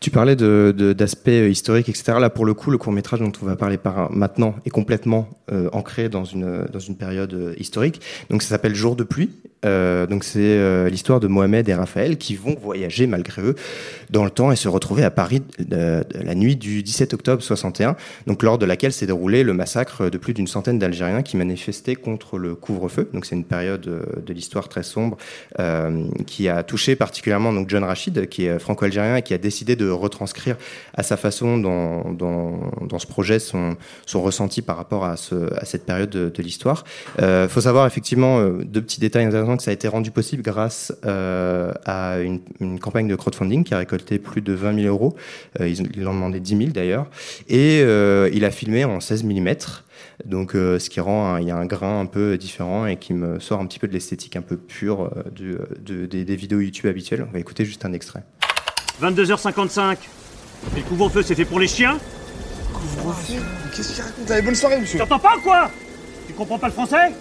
[0.00, 2.14] tu parlais d'aspects de, historiques, etc.
[2.20, 5.28] Là, pour le coup, le court métrage dont on va parler par maintenant est complètement
[5.50, 8.00] euh, ancré dans une, dans une période euh, historique.
[8.30, 9.30] Donc, ça s'appelle Jour de pluie.
[9.64, 13.54] Euh, donc, c'est l'histoire de Mohamed et Raphaël qui vont voyager malgré eux
[14.10, 17.94] dans le temps et se retrouver à Paris la nuit du 17 octobre 61,
[18.26, 21.94] donc lors de laquelle s'est déroulé le massacre de plus d'une centaine d'Algériens qui manifestaient
[21.94, 23.08] contre le couvre-feu.
[23.12, 23.82] Donc, c'est une période
[24.26, 25.16] de l'histoire très sombre
[26.26, 29.88] qui a touché particulièrement donc John Rachid, qui est franco-algérien et qui a décidé de
[29.88, 30.56] retranscrire
[30.94, 33.76] à sa façon dans, dans, ce projet son,
[34.06, 36.84] son ressenti par rapport à, ce, à cette période de, l'histoire.
[37.18, 40.10] Il euh, faut savoir effectivement euh, deux petits détails intéressants que ça a été rendu
[40.10, 42.40] possible grâce euh, à une,
[42.80, 45.14] campagne de crowdfunding qui a récolté plus de 20 000 euros.
[45.60, 47.06] Ils, ils en demandé 10 000 d'ailleurs.
[47.48, 49.54] Et il a filmé en 16 mm.
[50.24, 53.38] Donc, ce qui rend il y a un grain un peu différent et qui me
[53.38, 57.24] sort un petit peu de l'esthétique un peu pure de, des vidéos YouTube habituelles.
[57.28, 58.22] On va écouter juste un extrait.
[59.00, 59.96] 22h55.
[60.76, 61.98] Et le couvre-feu, c'est fait pour les chiens
[62.72, 63.34] Couvre-feu
[63.74, 64.98] Qu'est-ce qu'il raconte Allez, bonne soirée, monsieur.
[64.98, 65.70] T'entends pas ou quoi?
[66.26, 67.12] Tu comprends pas le français?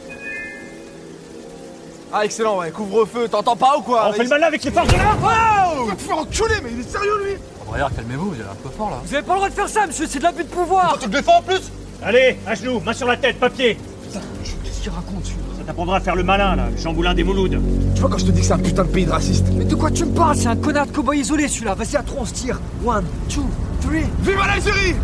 [2.13, 2.71] Ah, excellent, ouais.
[2.71, 4.09] Couvre-feu, t'entends pas ou quoi?
[4.09, 5.23] On fait le malin avec les forces de l'ordre.
[5.23, 5.89] Wow!
[5.91, 7.33] Tu te faire enculer, mais il est sérieux, lui!
[7.67, 8.97] Regarde, calmez-vous, vous avez un peu fort, là.
[9.05, 10.97] Vous avez pas le droit de faire ça, monsieur, c'est de l'abus de pouvoir.
[10.99, 11.71] Tu te défends en plus?
[12.03, 13.77] Allez, à genoux, main sur la tête, papier.
[14.03, 14.19] Putain,
[14.63, 17.61] qu'est-ce qu'il raconte, celui Ça t'apprendra à faire le malin, là, le chamboulin des Mouloudes.
[17.93, 19.63] Tu vois quand je te dis que c'est un putain de pays de raciste Mais
[19.63, 20.35] de quoi tu me parles?
[20.35, 21.75] C'est un connard de cowboy isolé, celui-là.
[21.75, 22.59] Vas-y, à trois, on se tire.
[22.83, 23.45] One, two,
[23.79, 24.05] three.
[24.23, 24.95] Vive l'Algérie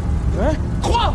[0.41, 1.13] Hein Trois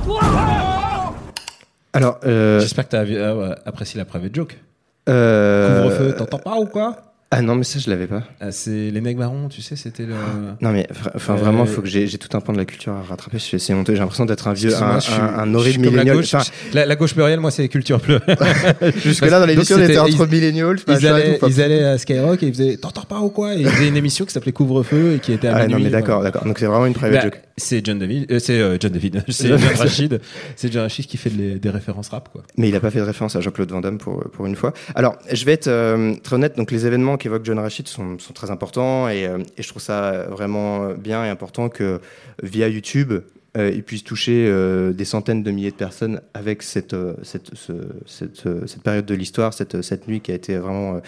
[1.93, 2.61] Alors, euh...
[2.61, 4.61] j'espère que t'as euh, apprécié la private joke.
[5.09, 5.83] Euh...
[5.83, 7.12] Couvre-feu, t'entends pas ou quoi?
[7.35, 8.25] Ah non, mais ça, je l'avais pas.
[8.43, 10.13] Ah, c'est les mecs marrons, tu sais, c'était le.
[10.61, 13.01] Non, mais enfin, vraiment, il faut que j'ai tout un pan de la culture à
[13.01, 13.39] rattraper.
[13.39, 13.95] C'est honteux.
[13.95, 14.99] J'ai l'impression d'être un vieux, un,
[15.39, 16.09] un, horrible millénial.
[16.09, 16.35] La, gauche,
[16.75, 18.37] la, gauche plurielle, moi, c'est culture plurielle.
[19.03, 20.75] Jusque-là, dans l'émission, on était entre milléniaux.
[20.87, 23.55] Ils, allaient, ils allaient à Skyrock et ils faisaient T'entends pas ou quoi?
[23.55, 25.89] Et Ils faisaient une émission qui s'appelait Couvre-feu et qui était à Ah non, mais
[25.89, 26.45] d'accord, d'accord.
[26.45, 27.41] Donc c'est vraiment une private bah, joke.
[27.57, 30.21] C'est John David, euh, c'est euh, John David, c'est John Rachid,
[30.57, 32.43] c'est John Rachid qui fait des références rap, quoi.
[32.57, 34.73] Mais il a pas fait de référence à Jean-Claude Van Damme pour, pour une fois.
[34.95, 36.57] Alors, je vais être euh, très honnête.
[36.57, 40.27] Donc les événements qu'évoque John Rachid sont sont, très importants et, et, je trouve ça
[40.31, 42.01] vraiment bien et important que
[42.43, 43.13] via YouTube,
[43.57, 44.51] ils puissent toucher
[44.93, 47.73] des centaines de milliers de personnes avec cette, cette, ce,
[48.07, 51.01] cette, cette, période de l'histoire, cette, cette nuit qui a été vraiment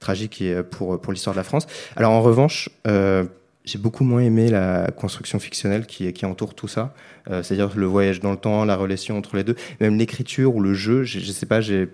[0.00, 1.66] tragique pour, pour l'histoire de la France.
[1.96, 2.68] Alors en revanche,
[3.70, 6.94] j'ai beaucoup moins aimé la construction fictionnelle qui, qui entoure tout ça.
[7.30, 10.60] Euh, c'est-à-dire le voyage dans le temps, la relation entre les deux, même l'écriture ou
[10.60, 11.04] le jeu.
[11.04, 11.86] Je, je sais pas, j'ai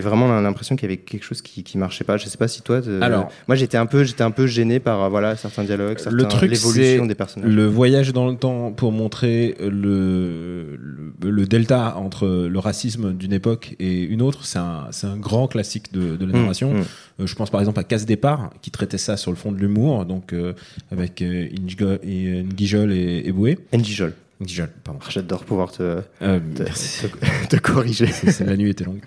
[0.00, 2.16] vraiment l'impression qu'il y avait quelque chose qui, qui marchait pas.
[2.16, 2.80] Je sais pas si toi.
[3.02, 6.46] Alors, moi j'étais un peu j'étais un peu gêné par euh, voilà certains dialogues, certains,
[6.46, 7.50] l'évolution des personnages.
[7.50, 10.78] Le voyage dans le temps pour montrer le
[11.20, 15.92] le, le delta entre le racisme d'une époque et une autre, c'est un grand classique
[15.92, 16.74] de, de la mmh, narration.
[16.74, 16.84] Mmh.
[17.18, 20.04] Je pense par exemple à Casse départ qui traitait ça sur le fond de l'humour,
[20.04, 20.52] donc euh,
[20.90, 23.58] avec euh, Ngijol et, et Boué.
[23.72, 24.68] Ngijol.
[24.82, 25.00] Pardon.
[25.08, 28.08] J'adore pouvoir te, euh, te, te, corriger.
[28.44, 29.00] la nuit était longue.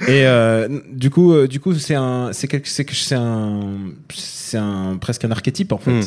[0.00, 3.76] Et euh, du coup, euh, du coup, c'est un, c'est c'est un,
[4.12, 5.90] c'est un presque un archétype en fait.
[5.90, 6.02] Hmm.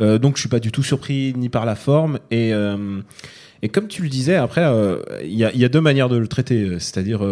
[0.00, 3.00] Euh, donc, je suis pas du tout surpris ni par la forme et euh,
[3.62, 4.62] et comme tu le disais, après,
[5.22, 6.78] il y, a, y, a, deux manières de le traiter.
[6.80, 7.26] C'est-à-dire,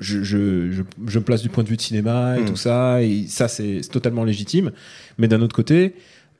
[0.00, 2.46] je, je, je, je, me place du point de vue de cinéma et hmm.
[2.46, 4.72] tout ça, et ça, c'est totalement légitime.
[5.18, 5.94] Mais d'un autre côté,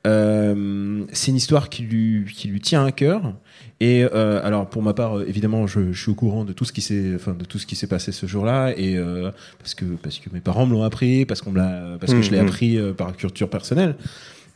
[0.07, 3.33] euh, c'est une histoire qui lui, qui lui tient à cœur.
[3.79, 6.71] Et euh, alors pour ma part, évidemment, je, je, suis au courant de tout ce
[6.73, 9.85] qui s'est, enfin de tout ce qui s'est passé ce jour-là, et euh, parce que
[9.85, 12.39] parce que mes parents me l'ont appris, parce qu'on me l'a, parce que je l'ai
[12.39, 12.47] mmh, mmh.
[12.47, 13.95] appris euh, par culture personnelle.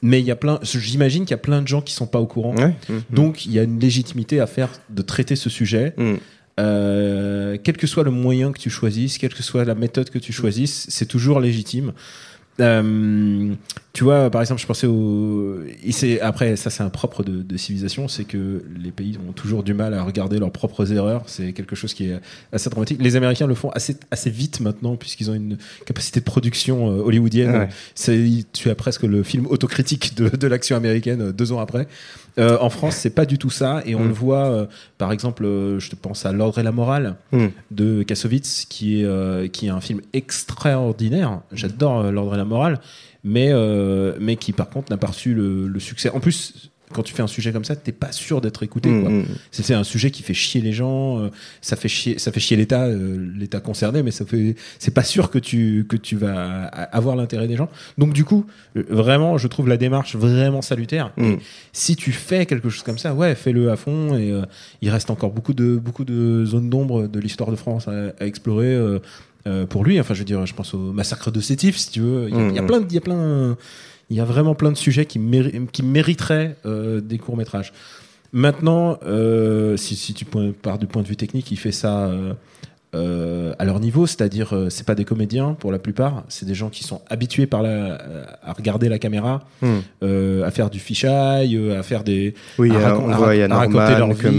[0.02, 2.20] mais il y a plein, j'imagine qu'il y a plein de gens qui sont pas
[2.20, 2.54] au courant.
[3.10, 5.96] Donc il y a une légitimité à faire de traiter ce sujet.
[6.60, 10.20] Euh, quel que soit le moyen que tu choisisses, quelle que soit la méthode que
[10.20, 11.92] tu choisisses, c'est toujours légitime.
[12.62, 13.54] Euh,
[13.92, 15.60] tu vois, par exemple, je pensais au.
[16.22, 19.74] Après, ça, c'est un propre de, de civilisation, c'est que les pays ont toujours du
[19.74, 21.24] mal à regarder leurs propres erreurs.
[21.28, 22.20] C'est quelque chose qui est
[22.52, 23.02] assez dramatique.
[23.02, 27.02] Les Américains le font assez, assez vite maintenant, puisqu'ils ont une capacité de production euh,
[27.02, 27.68] hollywoodienne.
[27.94, 31.88] C'est Tu as presque le film autocritique de, de l'action américaine euh, deux ans après.
[32.38, 34.08] Euh, en France, c'est pas du tout ça, et on mm.
[34.08, 34.46] le voit.
[34.46, 34.66] Euh,
[34.98, 37.48] par exemple, euh, je te pense à L'ordre et la morale mm.
[37.72, 41.42] de Kassovitz, qui est qui est un film extraordinaire.
[41.52, 42.80] J'adore L'ordre et la morale,
[43.24, 43.52] mais
[44.20, 46.10] mais qui par contre n'a pas reçu le, le succès.
[46.10, 48.90] En plus, quand tu fais un sujet comme ça, t'es pas sûr d'être écouté.
[48.90, 49.26] Mm, mm.
[49.52, 51.30] C'est un sujet qui fait chier les gens, euh,
[51.62, 55.04] ça fait chier, ça fait chier l'État, euh, l'État concerné, mais ça fait, c'est pas
[55.04, 57.70] sûr que tu que tu vas avoir l'intérêt des gens.
[57.98, 58.46] Donc du coup,
[58.78, 61.12] euh, vraiment, je trouve la démarche vraiment salutaire.
[61.18, 61.36] Mm.
[61.74, 64.18] si tu fais quelque chose comme ça, ouais, fais-le à fond.
[64.18, 64.34] Et
[64.82, 68.78] il reste encore beaucoup de beaucoup de zones d'ombre de l'histoire de France à, explorer.
[69.70, 72.30] pour lui, enfin, je veux dire, je pense au massacre de Sétif, si tu veux.
[72.30, 73.58] Il y a, plein, il y a plein,
[74.10, 75.20] il y a vraiment plein de sujets qui,
[75.72, 77.74] qui mériteraient euh, des courts métrages.
[78.34, 82.12] Maintenant, euh, si, si, tu pars du point de vue technique, il fait ça
[82.94, 86.70] euh, à leur niveau, c'est-à-dire c'est pas des comédiens pour la plupart, c'est des gens
[86.70, 87.98] qui sont habitués par la,
[88.44, 90.44] à regarder la caméra, hmm.
[90.44, 93.98] à faire du fisheye, à faire des, oui, à, on voit, il y a raconter
[93.98, 94.38] leur vie.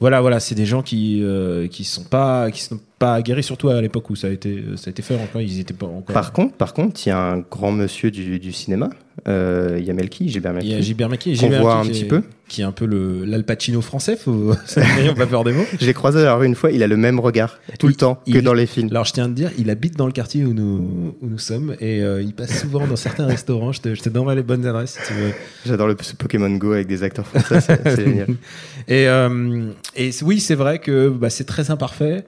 [0.00, 1.22] Voilà, voilà, c'est des gens qui
[1.70, 4.84] qui sont pas qui sont pas aguerris, surtout à l'époque où ça a été, ça
[4.86, 5.40] a été fait encore.
[5.40, 6.14] Ils étaient pas encore.
[6.14, 8.90] Par contre, par contre, il y a un grand monsieur du, du cinéma.
[9.26, 10.68] Euh, il y a Melki, Gilbert Melki.
[10.68, 12.22] Il y a Gilbert Melki, qu'on voit un petit peu.
[12.46, 14.14] Qui est un peu le l'Al Pacino français.
[14.14, 14.54] Faut,
[15.16, 15.64] pas peur des mots.
[15.80, 16.70] Je l'ai croisé alors une fois.
[16.70, 18.88] Il a le même regard tout le temps que dans les films.
[18.90, 21.38] Alors je tiens à te dire, il habite dans le quartier où nous où nous
[21.38, 23.72] sommes et euh, il passe souvent dans certains restaurants.
[23.72, 25.32] Je te, je te donnerai les bonnes adresses si tu veux.
[25.66, 27.80] J'adore le Pokémon Go avec des acteurs français.
[27.84, 28.28] C'est génial.
[28.88, 32.24] Et, euh, et oui, c'est vrai que bah, c'est très imparfait.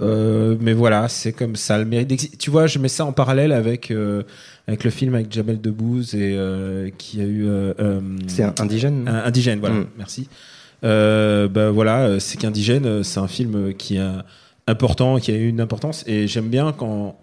[0.00, 1.78] Euh, mais voilà, c'est comme ça.
[1.78, 4.22] Le mérite Tu vois, je mets ça en parallèle avec euh,
[4.66, 7.46] avec le film avec Jamel Debbouze et euh, qui a eu.
[8.26, 9.08] c'est un indigène.
[9.08, 9.76] indigène, voilà.
[9.76, 9.86] Mm.
[9.98, 10.28] Merci.
[10.82, 14.24] bah voilà, c'est qu'indigène, c'est un film qui a
[14.66, 16.04] important, qui a eu une importance.
[16.06, 17.18] Et j'aime bien quand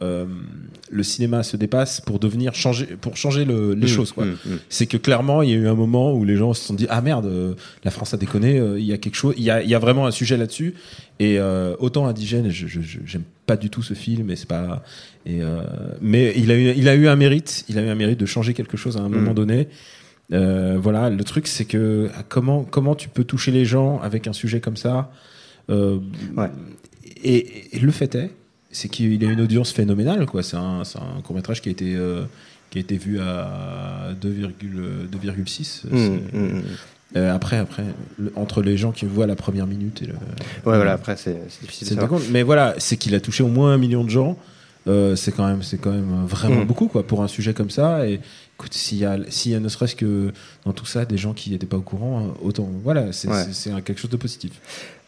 [0.91, 4.11] le cinéma se dépasse pour devenir changer, pour changer le, les mmh, choses.
[4.11, 4.25] Quoi.
[4.25, 4.59] Mmh, mmh.
[4.69, 6.87] C'est que clairement, il y a eu un moment où les gens se sont dit
[6.89, 8.59] ah merde, euh, la France a déconné.
[8.59, 10.37] Euh, il y a quelque chose, il y a, il y a vraiment un sujet
[10.37, 10.75] là-dessus.
[11.19, 11.37] Et
[11.79, 14.29] autant indigène, je, je, j'aime pas du tout ce film.
[14.31, 14.83] Et c'est pas.
[15.25, 15.41] Et
[16.01, 17.65] mais il a eu, il a eu un mérite.
[17.67, 19.67] Il a eu un mérite de changer quelque chose à un moment donné.
[20.29, 24.61] voilà, le truc c'est que comment comment tu peux toucher les gens avec un sujet
[24.61, 25.11] comme ça.
[25.69, 25.99] Euh,
[26.37, 26.49] ouais
[27.23, 28.31] et, le fait est,
[28.71, 30.25] c'est qu'il a une audience phénoménale.
[30.25, 30.43] Quoi.
[30.43, 32.23] C'est, un, un court métrage qui a été, euh,
[32.69, 35.87] qui a été vu à 2,6.
[35.87, 36.61] Mmh, mmh, mmh.
[37.15, 37.85] euh, après, après,
[38.35, 40.13] entre les gens qui voient la première minute et le.
[40.13, 42.31] Ouais, voilà, après, c'est, difficile de.
[42.31, 44.37] Mais voilà, c'est qu'il a touché au moins un million de gens.
[44.87, 48.07] Euh, c'est quand même, c'est quand même vraiment beaucoup quoi pour un sujet comme ça.
[48.07, 48.21] Et
[48.59, 50.33] écoute, s'il y a, a ne serait-ce que
[50.65, 53.29] dans tout ça des gens qui n'étaient pas au courant, autant, voilà, c'est,
[53.85, 54.51] quelque chose de positif.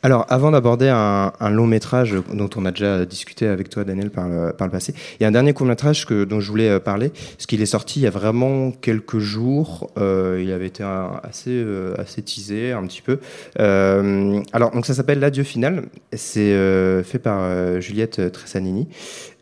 [0.03, 4.27] Alors, avant d'aborder un, long métrage dont on a déjà discuté avec toi, Daniel, par
[4.27, 6.69] le, par le passé, il y a un dernier court métrage que, dont je voulais
[6.69, 9.91] euh, parler, parce qu'il est sorti il y a vraiment quelques jours.
[9.99, 10.83] Euh, il avait été
[11.23, 13.19] assez, euh, assez teasé un petit peu.
[13.59, 15.83] alors, donc ça s'appelle L'adieu final.
[16.13, 16.55] C'est
[17.03, 18.87] fait par Juliette Tressanini.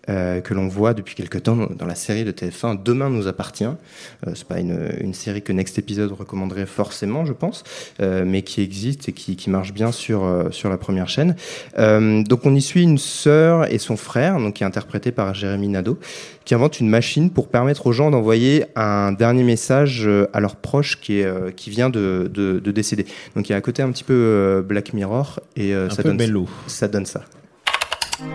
[0.10, 3.65] Euh, que l'on voit depuis quelque temps dans la série de TF1 Demain nous appartient.
[3.65, 7.63] Euh, c'est pas une, une, série que Next Episode recommanderait forcément, je pense,
[8.02, 11.36] euh, mais qui existe et qui, qui marche bien sur euh, sur la première chaîne.
[11.78, 15.36] Euh, donc on y suit une sœur et son frère, donc qui est interprété par
[15.36, 16.00] Jérémy Nadeau,
[16.43, 21.00] qui invente une machine pour permettre aux gens d'envoyer un dernier message à leurs proches
[21.00, 23.06] qui est qui vient de, de, de, décéder.
[23.36, 26.88] Donc il y a un côté un petit peu Black Mirror et ça donne ça
[26.88, 27.22] donne ça.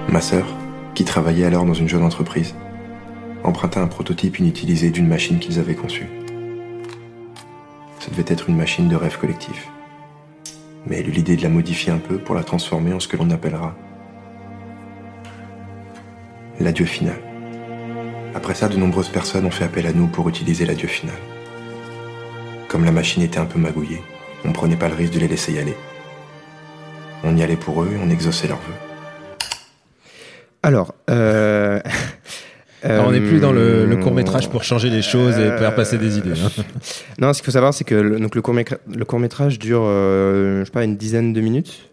[0.09, 0.47] Ma sœur
[0.95, 2.55] qui travaillait alors dans une jeune entreprise,
[3.43, 6.09] emprunta un prototype inutilisé d'une machine qu'ils avaient conçue.
[8.01, 9.69] Ce devait être une machine de rêve collectif.
[10.87, 13.17] Mais elle eut l'idée de la modifier un peu pour la transformer en ce que
[13.17, 13.75] l'on appellera
[16.61, 17.17] l'adieu final.
[18.35, 21.17] Après ça, de nombreuses personnes ont fait appel à nous pour utiliser l'adieu final.
[22.69, 24.03] Comme la machine était un peu magouillée,
[24.45, 25.77] on prenait pas le risque de les laisser y aller.
[27.23, 28.84] On y allait pour eux et on exauçait leurs vœux.
[30.65, 31.79] Alors, euh...
[32.85, 35.99] on n'est plus dans le, le, court métrage pour changer les choses et faire passer
[35.99, 36.33] des idées.
[36.33, 36.63] Hein.
[37.19, 39.83] non, ce qu'il faut savoir, c'est que le, donc le, court le court métrage dure,
[39.85, 41.91] euh, je sais pas, une dizaine de minutes.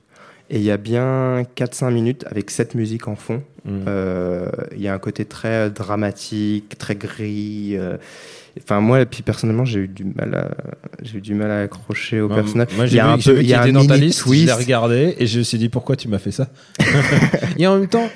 [0.49, 3.43] Et il y a bien 4-5 minutes avec cette musique en fond.
[3.65, 3.79] Mm.
[3.87, 7.77] Euh, il y a un côté très dramatique, très gris.
[8.59, 10.51] Enfin, moi, puis personnellement, j'ai eu du mal à,
[11.01, 12.67] j'ai eu du mal à accrocher au Moi, personnage.
[12.75, 13.85] Moi, il j'ai y a vu, un peu, vu il y a était un dans
[13.85, 14.45] ta liste, je twist.
[14.45, 16.49] l'ai regardé et je me suis dit pourquoi tu m'as fait ça?
[17.57, 18.09] et en même temps,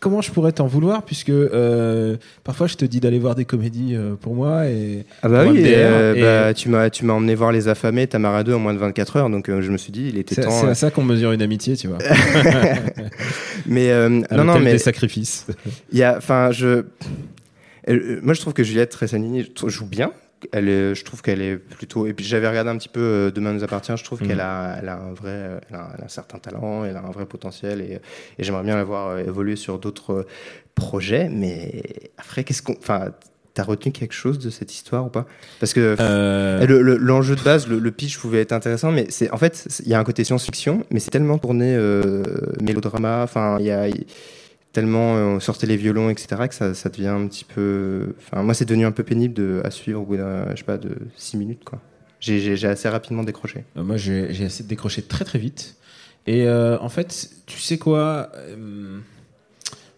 [0.00, 3.94] comment je pourrais t'en vouloir puisque euh, parfois je te dis d'aller voir des comédies
[3.94, 7.34] euh, pour moi et Ah bah oui, euh, et bah, tu m'as, tu m'as emmené
[7.34, 10.08] voir les affamés, Tamara 2 en moins de 24 heures, donc je me suis dit,
[10.08, 10.50] il était temps.
[10.50, 11.98] c'est à ça qu'on mesure une amitié, tu vois.
[13.66, 15.46] mais non, non, mais des sacrifices.
[15.90, 16.84] Il y a, enfin, je,
[17.88, 20.12] euh, moi, je trouve que Juliette Tressanini joue bien.
[20.52, 22.06] Elle est, je trouve qu'elle est plutôt.
[22.06, 23.96] Et puis j'avais regardé un petit peu euh, Demain nous appartient.
[23.96, 24.28] Je trouve Mhm.
[24.28, 26.96] qu'elle a, elle a un vrai, euh, elle a, elle a un certain talent, elle
[26.96, 28.00] a un vrai potentiel, et,
[28.38, 30.26] et j'aimerais bien la voir euh, évoluer sur d'autres euh,
[30.74, 31.28] projets.
[31.30, 31.82] Mais
[32.18, 33.12] après, qu'est-ce qu'on, enfin.
[33.54, 35.24] T'as retenu quelque chose de cette histoire ou pas?
[35.60, 39.06] Parce que Euh, le- le- l'enjeu de base, le, le pitch pouvait être intéressant, mais
[39.08, 42.22] c'est en fait il y a un côté science-fiction, mais c'est tellement tourné euh,
[42.60, 43.22] mélodrama.
[43.22, 43.88] Enfin, il y a
[44.76, 46.48] tellement euh, on sortait les violons, etc.
[46.48, 48.14] que ça, ça devient un petit peu.
[48.18, 50.64] Enfin, moi, c'est devenu un peu pénible de, à suivre au bout d'un, je sais
[50.64, 51.80] pas, de six minutes quoi.
[52.20, 53.64] J'ai- assez rapidement décroché.
[53.78, 55.76] Euh, Moi, j'ai de décrocher très très vite.
[56.26, 58.98] Et euh, en fait, tu sais quoi euh,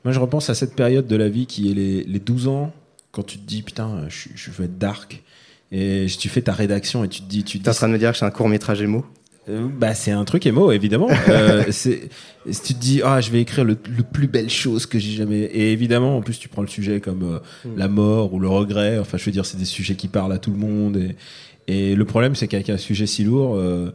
[0.04, 2.72] Moi, je repense à cette période de la vie qui est les, les 12 ans,
[3.10, 5.24] quand tu te dis, putain, je, je veux être dark.
[5.72, 7.42] Et tu fais ta rédaction et tu te dis...
[7.42, 9.04] Tu T'es en train de me dire que c'est un court métrage émo
[9.48, 11.08] Euh, bah, c'est un truc émo, évidemment.
[11.28, 12.08] Euh, c'est,
[12.50, 15.12] si tu te dis, ah, je vais écrire le, le plus belle chose que j'ai
[15.12, 15.40] jamais.
[15.40, 17.76] Et évidemment, en plus, tu prends le sujet comme euh, Mm.
[17.78, 18.98] la mort ou le regret.
[18.98, 20.96] Enfin, je veux dire, c'est des sujets qui parlent à tout le monde.
[20.96, 23.90] Et, et le problème, c'est qu'avec un sujet si lourd, euh,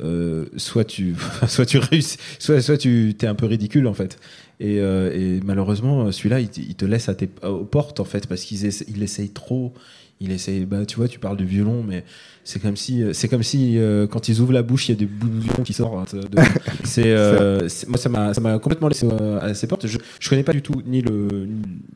[0.00, 1.14] euh, soit tu,
[1.48, 4.18] soit tu réussis, soit, soit tu t'es un peu ridicule en fait.
[4.60, 8.04] Et, euh, et malheureusement, celui-là, il, te- il te laisse à tes, aux portes en
[8.04, 9.72] fait parce qu'il essa- il essaye trop.
[10.20, 12.02] Il essaye, bah, tu vois, tu parles du violon, mais
[12.50, 14.98] c'est comme si, c'est comme si euh, quand ils ouvrent la bouche, il y a
[14.98, 16.14] des violon qui sortent.
[16.14, 16.20] de-
[16.84, 19.86] c'est, euh, c'est- moi, ça m'a, ça m'a complètement laissé euh, à ses portes.
[19.86, 21.46] Je, je connais pas du tout ni le,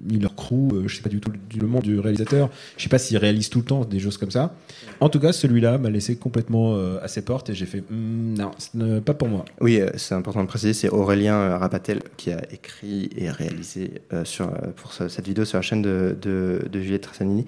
[0.06, 2.50] ni leur crew, euh, je sais pas du tout le, le monde du réalisateur.
[2.76, 4.54] Je sais pas s'il réalise tout le temps des choses comme ça.
[5.00, 8.34] En tout cas, celui-là m'a laissé complètement euh, à ses portes et j'ai fait, Hmm,
[8.34, 9.46] non, ce n'est pas pour moi.
[9.62, 14.02] Oui, euh, c'est important de préciser, c'est Aurélien euh, Rapatel qui a écrit et réalisé
[14.12, 17.46] euh, sur, euh, pour ce- cette vidéo sur la chaîne de, de, de Juliette Trassanini.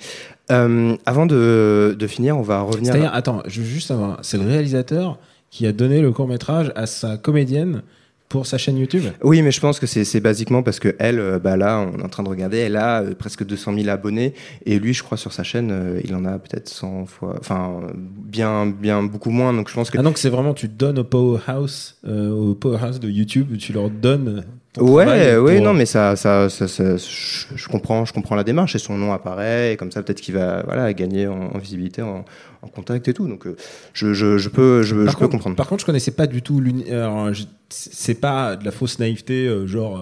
[0.51, 2.94] Euh, avant de, de finir, on va revenir.
[2.99, 5.19] C'est-à-dire, attends, je veux juste savoir, c'est le réalisateur
[5.51, 7.83] qui a donné le court métrage à sa comédienne
[8.29, 9.05] pour sa chaîne YouTube?
[9.23, 12.01] Oui, mais je pense que c'est c'est basiquement parce que elle, euh, bah là, on
[12.01, 14.35] est en train de regarder, elle a euh, presque 200 000 abonnés
[14.67, 17.83] et lui, je crois, sur sa chaîne, euh, il en a peut-être 100 fois, enfin,
[17.95, 19.53] bien, bien beaucoup moins.
[19.53, 22.99] Donc je pense que Ah donc c'est vraiment, tu donnes au Powerhouse, euh, au Powerhouse
[22.99, 24.43] de YouTube, tu leur donnes.
[24.81, 28.43] Ouais, ouais, pour- non, mais ça, ça, ça, ça- je, je comprends, je comprends la
[28.43, 31.59] démarche et son nom apparaît et comme ça peut-être qu'il va, voilà, gagner en, en
[31.59, 32.25] visibilité, en,
[32.65, 33.29] en contact et tout.
[33.29, 33.57] Donc euh,
[33.93, 35.57] je, je, je peux, je, peux comprendre.
[35.57, 38.99] Par contre, je connaissais pas du tout l'uni- alors, je- C'est pas de la fausse
[38.99, 40.01] naïveté, euh, genre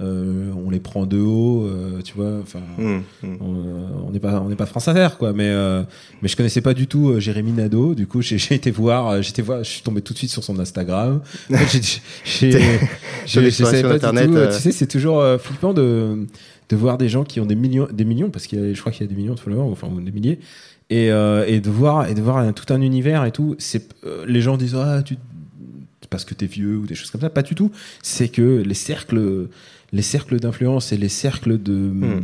[0.00, 2.38] euh, on les prend de haut, euh, tu vois.
[2.42, 3.36] Enfin, Hum, hum.
[4.06, 5.32] on n'est pas on n'est pas France Inter, quoi.
[5.32, 5.82] Mais euh,
[6.22, 7.94] mais je connaissais pas du tout Jérémy Nadeau.
[7.96, 10.58] Du coup, j'ai été voir, j'étais voir, je suis tombé tout de suite sur son
[10.60, 11.20] Instagram.
[12.24, 12.52] J'ai-
[13.50, 14.36] savais pas du Internet, tout.
[14.36, 14.54] euh.
[14.54, 16.26] Tu sais, c'est toujours flippant de
[16.68, 18.78] de voir des gens qui ont des millions, des millions, parce qu'il y a, je
[18.80, 20.38] crois qu'il y a des millions de followers, enfin des milliers,
[20.90, 23.54] et, euh, et de voir et de voir tout un univers et tout.
[23.58, 25.16] C'est euh, les gens disent ah tu
[26.00, 27.30] c'est parce que t'es vieux ou des choses comme ça.
[27.30, 27.70] Pas du tout.
[28.02, 29.48] C'est que les cercles,
[29.92, 32.20] les cercles d'influence et les cercles de Hmm.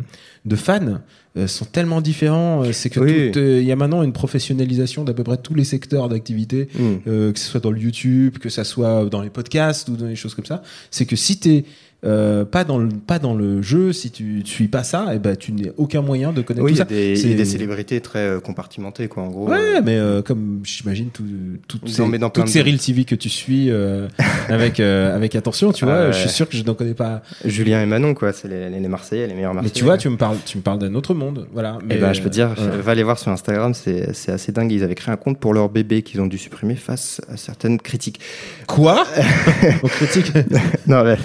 [0.46, 1.00] de fans
[1.37, 2.62] euh, sont tellement différents.
[2.62, 3.33] euh, C'est que Oui.
[3.37, 7.00] euh, il y a maintenant une professionnalisation d'à peu près tous les secteurs d'activité, Hum.
[7.09, 10.07] euh, que ce soit dans le YouTube, que ça soit dans les podcasts ou dans
[10.07, 10.62] les choses comme ça.
[10.92, 11.64] C'est que si t'es
[12.05, 15.19] euh, pas dans le pas dans le jeu, si tu, tu suis pas ça, et
[15.19, 16.95] ben tu n'as aucun moyen de connaître Oui, il tout y, a ça.
[16.95, 19.49] des, C'est- des célébrités très euh, compartimentées, quoi, en gros.
[19.49, 21.25] Ouais, mais euh, comme j'imagine tout,
[21.69, 24.07] toutes, Dans- ces, mais dans toutes ces Real TV que tu suis euh,
[24.49, 27.23] avec avec attention, tu vois, je suis sûr que je n'en connais pas.
[27.45, 29.75] Julien et Manon, quoi, c'est les, les, Marseillais, les meilleurs Mais Marseillais.
[29.75, 31.79] tu vois, tu me parles, tu me parles d'un autre monde, voilà.
[31.83, 34.53] Eh Mais, ben, je peux te dire, va les voir sur Instagram, c'est c'est assez
[34.53, 34.71] dingue.
[34.73, 37.79] Ils avaient créé un compte pour leur bébé qu'ils ont dû supprimer face à certaines
[37.81, 38.21] critiques.
[38.67, 39.05] Quoi?
[39.83, 40.33] Aux critiques?
[40.87, 41.17] Non, mais,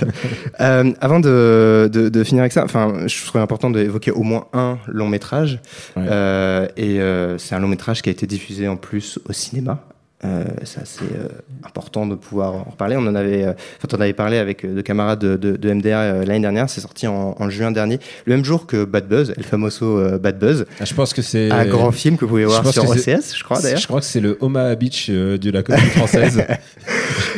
[0.69, 4.45] euh, avant de, de, de finir avec ça, enfin, je trouverais important d'évoquer au moins
[4.53, 5.59] un long métrage.
[5.95, 6.05] Ouais.
[6.09, 9.83] Euh, et euh, c'est un long métrage qui a été diffusé en plus au cinéma.
[10.25, 11.29] Euh, c'est assez euh,
[11.63, 12.97] important de pouvoir en reparler.
[12.97, 15.73] On en avait, euh, enfin, on avait parlé avec euh, deux camarades de, de, de
[15.73, 16.69] MDR euh, l'année dernière.
[16.69, 20.17] C'est sorti en, en juin dernier, le même jour que Bad Buzz, El Famoso euh,
[20.17, 22.89] Bad Buzz, Ah, je pense que c'est un grand film que vous pouvez voir sur
[22.89, 23.79] OCS, je crois d'ailleurs.
[23.79, 26.43] Je crois que c'est le Omaha Beach de la comédie française.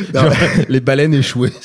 [0.14, 0.32] Genre,
[0.68, 1.52] les baleines échouées.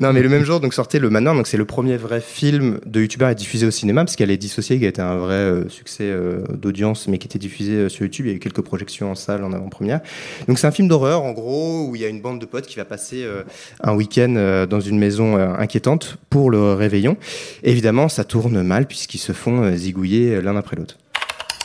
[0.00, 2.78] Non, mais le même jour, donc sortait Le Manor, donc c'est le premier vrai film
[2.86, 5.16] de youtubeur à être diffusé au cinéma, parce qu'elle est dissociée, qui a été un
[5.16, 6.12] vrai succès
[6.52, 8.26] d'audience, mais qui était diffusé sur YouTube.
[8.26, 10.00] Il y a eu quelques projections en salle en avant-première.
[10.46, 12.66] Donc c'est un film d'horreur, en gros, où il y a une bande de potes
[12.66, 13.44] qui va passer euh,
[13.82, 17.16] un week-end euh, dans une maison euh, inquiétante pour le réveillon.
[17.62, 20.98] Évidemment, ça tourne mal, puisqu'ils se font euh, zigouiller l'un après l'autre.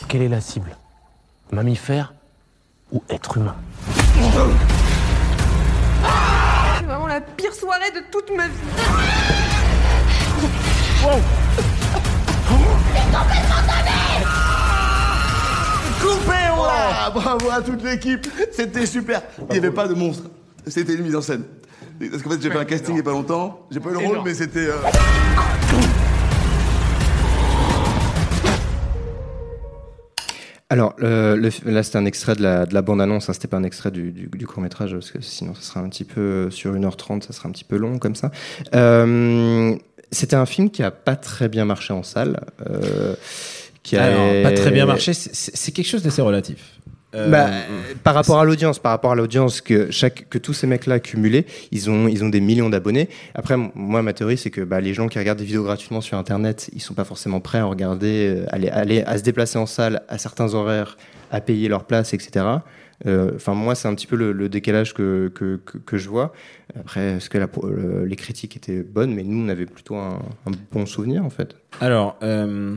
[0.07, 0.77] quelle est la cible?
[1.51, 2.13] Mammifère
[2.91, 3.55] ou être humain?
[6.79, 8.53] C'est vraiment la pire soirée de toute ma vie.
[11.03, 11.19] Wow.
[15.99, 20.29] Coupé, voilà Bravo à toute l'équipe C'était super Il n'y avait pas de monstre.
[20.67, 21.43] C'était une mise en scène.
[22.11, 23.65] Parce qu'en fait, j'ai fait un casting il n'y a pas longtemps.
[23.71, 24.67] J'ai pas eu le rôle, mais c'était...
[24.67, 24.77] euh,
[30.71, 33.57] Alors, euh, le, là, c'était un extrait de la, de la bande-annonce, hein, c'était pas
[33.57, 36.73] un extrait du, du, du court-métrage, parce que sinon, ça sera un petit peu, sur
[36.75, 38.29] 1h30, ça sera un petit peu long comme ça.
[38.75, 39.75] Euh,
[40.11, 42.39] c'était un film qui a pas très bien marché en salle.
[42.69, 43.15] Euh,
[43.89, 44.03] qui a...
[44.05, 46.75] Alors, pas très bien marché, c'est- quelque chose d'assez relatif.
[47.15, 47.49] Euh, Bah,
[48.03, 51.47] par rapport à l'audience, par rapport à l'audience que chaque que tous ces mecs-là cumulés,
[51.71, 53.09] ils ont ils ont des millions d'abonnés.
[53.33, 56.19] Après, moi ma théorie c'est que bah, les gens qui regardent des vidéos gratuitement sur
[56.19, 59.65] internet, ils sont pas forcément prêts à regarder, euh, aller aller à se déplacer en
[59.65, 60.97] salle à certains horaires,
[61.31, 62.45] à payer leur place, etc.
[63.07, 66.09] Euh, Enfin, moi, c'est un petit peu le, le décalage que, que, que, que je
[66.09, 66.31] vois.
[66.79, 70.19] Après, est-ce que la, le- les critiques étaient bonnes, mais nous, on avait plutôt un,
[70.45, 71.55] un bon souvenir, en fait.
[71.81, 72.75] Alors, euh,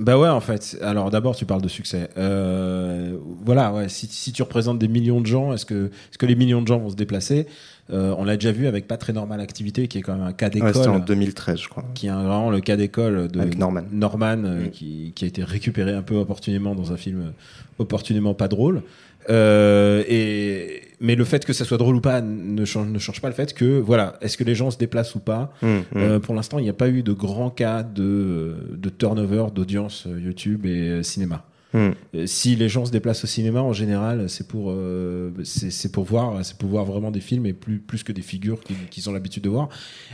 [0.00, 0.76] bah ouais, en fait.
[0.82, 2.08] Alors d'abord, tu parles de succès.
[2.16, 3.88] Euh, voilà, ouais.
[3.88, 6.66] Si, si tu représentes des millions de gens, est-ce que, est-ce que les millions de
[6.66, 7.46] gens vont se déplacer?
[7.92, 10.32] Euh, On l'a déjà vu avec pas très normal activité, qui est quand même un
[10.32, 10.68] cas d'école.
[10.68, 11.84] Ouais, c'était en 2013, je crois.
[11.94, 13.82] Qui est un- vraiment le cas d'école de Avec Norman.
[13.92, 17.32] Norman, euh, qui, qui a été récupéré un peu opportunément dans un film
[17.78, 18.82] opportunément pas drôle.
[19.28, 23.20] Euh, et mais le fait que ça soit drôle ou pas ne change, ne change
[23.20, 25.82] pas le fait que voilà, est-ce que les gens se déplacent ou pas Mmh, mmh.
[25.96, 30.06] Euh, Pour l'instant, il n'y a pas eu de grand cas de, de turnover d'audience
[30.06, 31.44] euh, YouTube et euh, cinéma.
[31.72, 31.90] Mm.
[32.16, 36.04] Euh, Si les gens se déplacent au cinéma, en général, c'est pour euh, c'est pour
[36.04, 38.58] voir c'est pour voir vraiment des films et plus plus que des figures
[38.90, 39.68] qu'ils ont l'habitude de voir.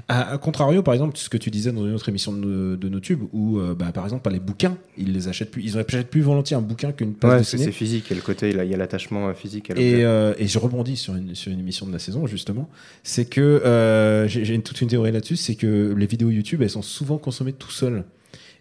[0.08, 2.88] À, à contrario, par exemple, ce que tu disais dans une autre émission de, de
[2.88, 6.20] NoTube, où euh, bah, par exemple les bouquins, ils les achètent plus, ils achètent plus
[6.20, 7.64] volontiers un bouquin qu'une place Ouais, de ciné.
[7.64, 9.74] c'est physique, il y a le côté, il y a- l'attachement euh, physique à.
[9.78, 12.68] Et, euh, et je rebondis sur une, sur une émission de la saison, justement.
[13.02, 17.18] C'est que j'ai toute une théorie là-dessus, c'est que les vidéos YouTube, elles sont souvent
[17.18, 18.04] consommées tout seules.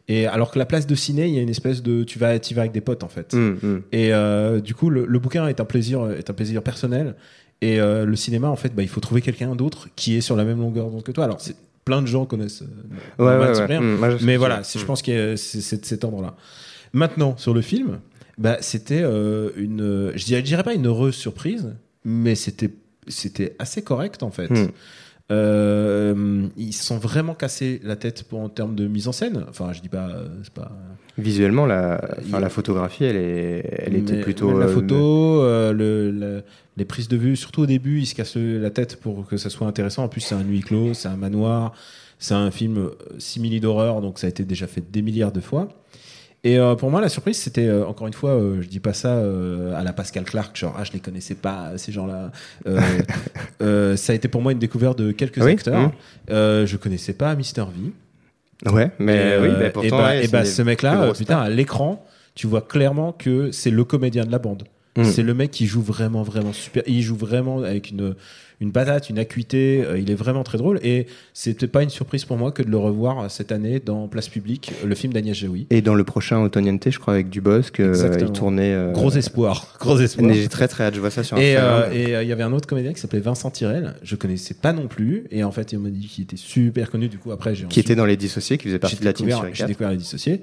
[0.08, 2.38] Et alors que la place de ciné, il y a une espèce de, tu vas,
[2.40, 3.34] tu vas avec des potes en fait.
[3.34, 3.82] Mm, mm.
[3.92, 7.16] Et euh, du coup, le, le bouquin est un plaisir, est un plaisir personnel.
[7.62, 10.36] Et euh, le cinéma, en fait, bah, il faut trouver quelqu'un d'autre qui est sur
[10.36, 11.24] la même longueur d'onde que toi.
[11.24, 12.64] Alors, c'est- plein de gens connaissent.
[12.64, 13.68] euh, Ouais, ouais, ouais.
[13.80, 16.36] Mm, moi, mais voilà, je pense que c'est de cet ordre-là.
[16.94, 18.00] Maintenant, sur le film,
[18.38, 22.70] bah, c'était une, je dirais, je dirais pas une heureuse surprise, mais c'était
[23.08, 24.50] c'était assez correct en fait.
[25.32, 29.44] Euh, ils se sont vraiment cassés la tête pour, en termes de mise en scène.
[29.50, 30.72] Enfin, je dis pas, euh, c'est pas.
[31.18, 34.58] Visuellement, la, enfin, la photographie, elle, est, elle était plutôt.
[34.58, 36.44] la euh, photo, euh, le,
[36.78, 39.50] les prises de vue, surtout au début, ils se cassent la tête pour que ça
[39.50, 40.04] soit intéressant.
[40.04, 41.74] En plus, c'est un huis clos, c'est un manoir,
[42.20, 45.70] c'est un film simili d'horreur, donc ça a été déjà fait des milliards de fois.
[46.46, 48.94] Et euh, pour moi, la surprise, c'était euh, encore une fois, euh, je dis pas
[48.94, 52.32] ça euh, à la Pascal Clark, genre ah je les connaissais pas ces gens-là.
[53.98, 55.92] Ça a été pour moi une découverte de quelques oui acteurs.
[56.30, 58.72] Euh, je connaissais pas Mister V.
[58.72, 61.40] Ouais, mais Et, oui, bah, et pourtant, bah, ouais, et bah, des ce mec-là, putain,
[61.40, 62.06] à l'écran,
[62.36, 64.66] tu vois clairement que c'est le comédien de la bande.
[64.98, 65.04] Mm.
[65.04, 66.84] C'est le mec qui joue vraiment, vraiment super.
[66.88, 68.16] Il joue vraiment avec une,
[68.62, 69.84] une patate, une acuité.
[69.86, 70.80] euh, il est vraiment très drôle.
[70.84, 74.30] Et c'était pas une surprise pour moi que de le revoir cette année dans Place
[74.30, 75.68] Publique, le film d'Agnès Jaoui.
[75.70, 78.74] Et dans le prochain Automniente, je crois, avec Dubosc, euh, il tournait.
[78.74, 79.76] euh, Gros espoir.
[79.82, 80.34] Gros espoir.
[80.34, 81.58] J'ai très très hâte, je vois ça sur euh, et,
[82.16, 83.96] euh, il y avait un autre comédien qui s'appelait Vincent Tirel.
[84.02, 85.26] Je connaissais pas non plus.
[85.32, 87.10] Et en fait, il m'a dit qu'il était super connu.
[87.10, 89.12] Du coup, après, j'ai Qui ensuite- était dans Les Dissociés, qui faisait partie de la
[89.12, 90.42] team sur J'ai découvert les dissociés.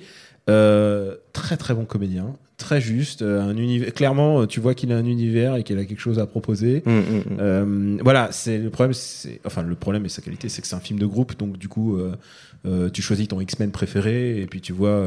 [0.50, 3.92] Euh, très très bon comédien, très juste, euh, un univers.
[3.94, 6.83] Clairement, euh, tu vois qu'il a un univers et qu'il a quelque chose à proposer.
[6.85, 7.37] Mm, mm, mm.
[7.40, 8.92] Euh, voilà, c'est le problème.
[8.92, 11.59] C'est enfin le problème et sa qualité, c'est que c'est un film de groupe, donc
[11.59, 11.96] du coup.
[11.96, 12.12] euh,
[12.92, 15.02] tu choisis ton X-Men préféré et puis tu vois,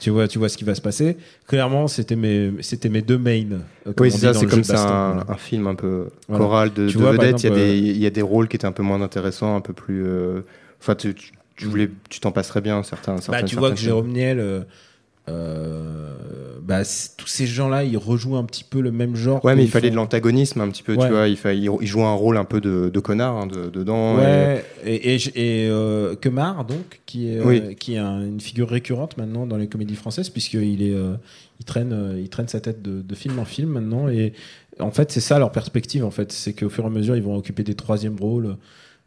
[0.00, 1.18] tu vois, tu vois ce qui va se passer.
[1.46, 3.58] Clairement, c'était mes, c'était mes deux mains.
[4.00, 5.26] Oui, c'est ça, c'est comme ça un, voilà.
[5.30, 6.42] un film un peu Voilà.
[6.44, 7.42] choral de, de vedettes.
[7.42, 9.54] Il y, a des- il y a des rôles qui étaient un peu moins intéressants,
[9.54, 10.02] un peu plus.
[10.80, 13.16] Enfin, tu, tu, tu voulais, tu t'en passerais bien certains.
[13.16, 14.62] Bah, certaines- tu vois que Jérôme Niel, euh,
[15.28, 16.12] euh,
[16.62, 16.82] bah,
[17.16, 19.44] tous ces gens-là, ils rejouent un petit peu le même genre.
[19.44, 21.06] Ouais, mais il fallait font- de l'antagonisme un petit peu, Ouais.
[21.06, 21.28] tu vois.
[21.28, 24.16] Il, fa- il, jouait un rôle un peu de, de connard hein, de- dedans.
[24.16, 27.76] Ouais, et, et, et euh, Kemar, donc, qui est, euh, Oui.
[27.76, 31.14] qui est un- une figure récurrente maintenant dans les comédies françaises, puisqu'il est, euh,
[31.60, 34.08] il traîne, euh, il traîne sa tête de, de film en film maintenant.
[34.08, 34.32] Et
[34.80, 36.32] en fait, c'est ça leur perspective, en fait.
[36.32, 38.56] C'est qu'au fur et à mesure, ils vont occuper des troisièmes rôles.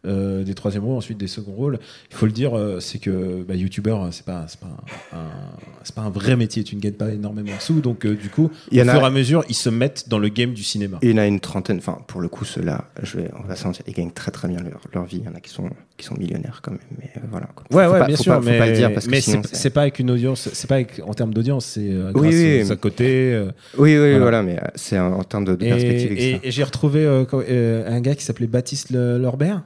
[0.05, 1.79] Euh, des troisième rôles, ensuite des seconds rôles.
[2.09, 4.67] Il faut le dire, euh, c'est que bah, youtubeur, c'est pas, c'est pas,
[5.13, 6.63] un, pas un vrai métier.
[6.63, 8.91] Tu ne gagnes pas énormément de sous, donc euh, du coup, Il y au en
[8.91, 10.97] fur et à mesure, ils se mettent dans le game du cinéma.
[11.01, 13.55] Il y en a une trentaine, enfin pour le coup ceux-là, je vais, on va
[13.55, 15.17] sentir, ils gagnent très très bien leur, leur vie.
[15.21, 17.47] Il y en a qui sont, qui sont millionnaires quand même, mais euh, voilà.
[17.55, 17.65] quoi.
[17.71, 19.69] Ouais, Faut ouais, pas- bien sûr, pas, mais, pas le dire parce que mais c'est,
[19.69, 22.27] pas avec une audience, c'est pas avec, en termes d'audience, c'est Oui, oui,
[22.61, 23.45] aux mais- à côté.
[23.77, 26.11] Oui, oui, voilà, mais euh, c'est en, en termes de, de Et, perspective.
[26.17, 29.61] et- et j'ai retrouvé un gars qui s'appelait Baptiste Le- Lorbert.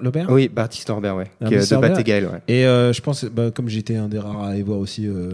[0.00, 1.60] Lobert Oui, Baptiste Orbert, ouais, Un qui de
[2.26, 2.42] ouais.
[2.48, 5.32] Et euh, je pense, bah, comme j'étais un des rares à aller voir aussi euh,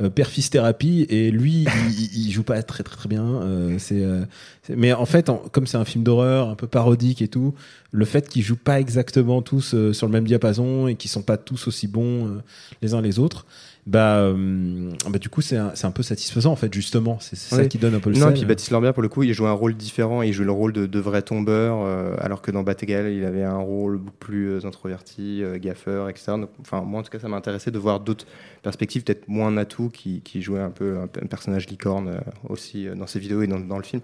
[0.00, 3.24] euh, Perfis Thérapie, et lui, il, il- joue pas très très très bien.
[3.24, 4.22] euh, c'est, euh,
[4.62, 7.54] c'est- mais en fait, en- comme c'est un film d'horreur, un peu parodique et tout,
[7.90, 11.36] le fait qu'ils jouent pas exactement tous sur le même diapason et qu'ils sont pas
[11.36, 12.40] tous aussi bons
[12.82, 13.46] les uns les autres,
[13.88, 17.16] bah, euh, bah du coup c'est un, un peu satisfaisant en fait justement.
[17.20, 17.68] C'est, c'est ça Oui.
[17.68, 19.46] qui donne un peu le Non, et puis Baptiste Lorbert, pour le coup, il joue
[19.46, 20.20] un rôle différent.
[20.20, 23.44] Il joue le rôle de, de vrai tombeur, euh, alors que dans Batégal, il avait
[23.44, 26.32] un rôle beaucoup plus euh, introverti, euh, gaffeur, etc.
[26.32, 28.26] Donc, enfin, moi, en tout cas, ça m'a intéressé de voir d'autres
[28.62, 32.18] perspectives, peut-être moins Natou, qui, qui jouait un peu un, un personnage licorne euh,
[32.50, 34.02] aussi euh, dans ses vidéos et dans, dans le film.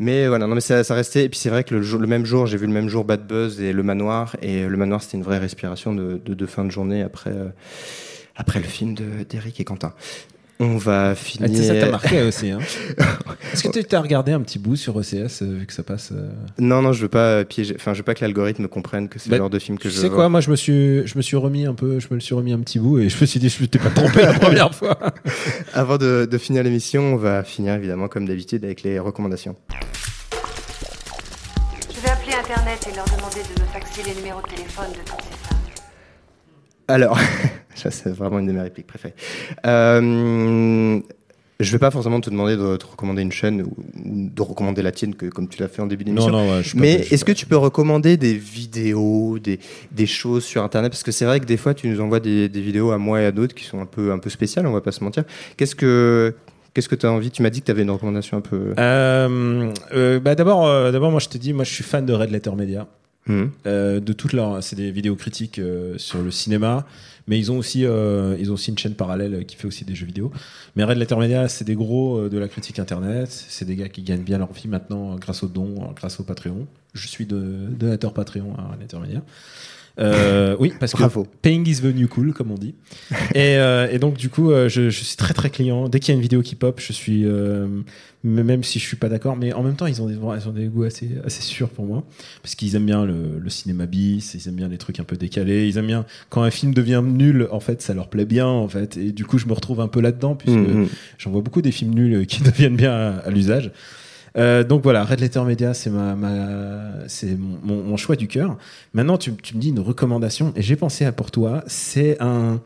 [0.00, 1.26] Mais voilà, non, mais ça, ça restait.
[1.26, 3.04] Et puis c'est vrai que le, jour- le même jour, j'ai vu le même jour
[3.04, 4.34] Bad Buzz et Le Manoir.
[4.42, 7.48] Et Le Manoir, c'était une vraie respiration de, de, de fin de journée après, euh,
[8.36, 9.92] après le film de- d'Eric et Quentin.
[10.60, 11.50] On va Ah, finir.
[11.50, 12.50] tu sais, ça t'a marqué aussi.
[12.50, 12.60] Hein.
[13.52, 16.10] Est-ce que tu as regardé un petit bout sur OCS euh, vu que ça passe
[16.12, 16.30] euh,
[16.60, 17.74] Non, non, je veux pas piéger.
[17.76, 19.88] Enfin, je veux pas que l'algorithme comprenne que c'est Bah, le genre de film que
[19.88, 20.16] tu je sais vois.
[20.16, 22.34] quoi, moi je me suis, je me suis remis un peu, je me le suis
[22.34, 24.72] remis un petit bout et je me suis dit je m'étais pas trompé la première
[24.72, 24.96] fois.
[25.74, 29.56] Avant de, de finir l'émission, on va finir évidemment comme d'habitude avec les recommandations.
[31.92, 34.98] Je vais appeler Internet et leur demander de me faxer les numéros de téléphone de
[34.98, 35.41] toutes ces.
[36.92, 37.18] Alors,
[37.74, 39.14] ça c'est vraiment une de mes répliques préférées.
[39.66, 41.00] Euh,
[41.60, 44.90] je vais pas forcément te demander de te recommander une chaîne ou de recommander la
[44.90, 46.30] tienne que, comme tu l'as fait en début d'émission.
[46.32, 49.60] Non, non, ouais, je suis pas- Mais est-ce que tu peux recommander des vidéos, des,
[49.92, 50.90] des choses sur Internet?
[50.90, 53.20] Parce que c'est vrai que des fois, tu nous envoies des, des vidéos à moi
[53.20, 55.22] et à d'autres qui sont un peu, un peu spéciales, on va pas se mentir.
[55.56, 56.34] Qu'est-ce que
[56.74, 57.30] qu'est-ce que tu as envie?
[57.30, 58.74] Tu m'as dit que tu avais une recommandation un peu.
[58.78, 62.12] Euh, euh, bah d'abord, euh, d'abord moi je te dis, moi je suis fan de
[62.12, 62.88] Red Letter Media.
[63.26, 63.50] Mhm.
[63.66, 66.86] Euh, de toutes leurs, c'est des vidéos critiques euh, sur le cinéma,
[67.28, 69.94] mais ils ont aussi, euh, ils ont aussi une chaîne parallèle qui fait aussi des
[69.94, 70.32] jeux vidéo.
[70.74, 74.02] Mais Red Letter Media, c'est des gros de la critique internet, c'est des gars qui
[74.02, 76.66] gagnent bien leur vie maintenant grâce aux dons, grâce au Patreon.
[76.94, 79.22] Je suis de, donateur Patreon à Red Letter Media.
[79.98, 81.02] Euh, oui, parce que
[81.42, 82.74] paying is the new cool, comme on dit.
[83.34, 85.88] Et, euh, et donc, du coup, euh, je, je suis très très client.
[85.88, 87.24] Dès qu'il y a une vidéo qui pop, je suis,
[88.24, 90.52] même si je suis pas d'accord, mais en même temps, ils ont des, ils ont
[90.52, 92.04] des goûts assez, assez sûrs pour moi.
[92.42, 95.16] Parce qu'ils aiment bien le, le cinéma bis, ils aiment bien les trucs un peu
[95.16, 98.46] décalés, ils aiment bien quand un film devient nul, en fait, ça leur plaît bien,
[98.46, 98.96] en fait.
[98.96, 100.88] Et du coup, je me retrouve un peu là-dedans, puisque Mhm.
[101.18, 103.72] j'en vois beaucoup des films nuls qui deviennent bien à, à l'usage.
[104.38, 108.28] Euh, donc voilà, Red Letter Media, c'est ma, ma- c'est mon, mon- mon choix du
[108.28, 108.56] cœur.
[108.94, 111.62] Maintenant, tu, tu me dis une recommandation, et j'ai pensé à pour toi.
[111.66, 112.60] C'est un,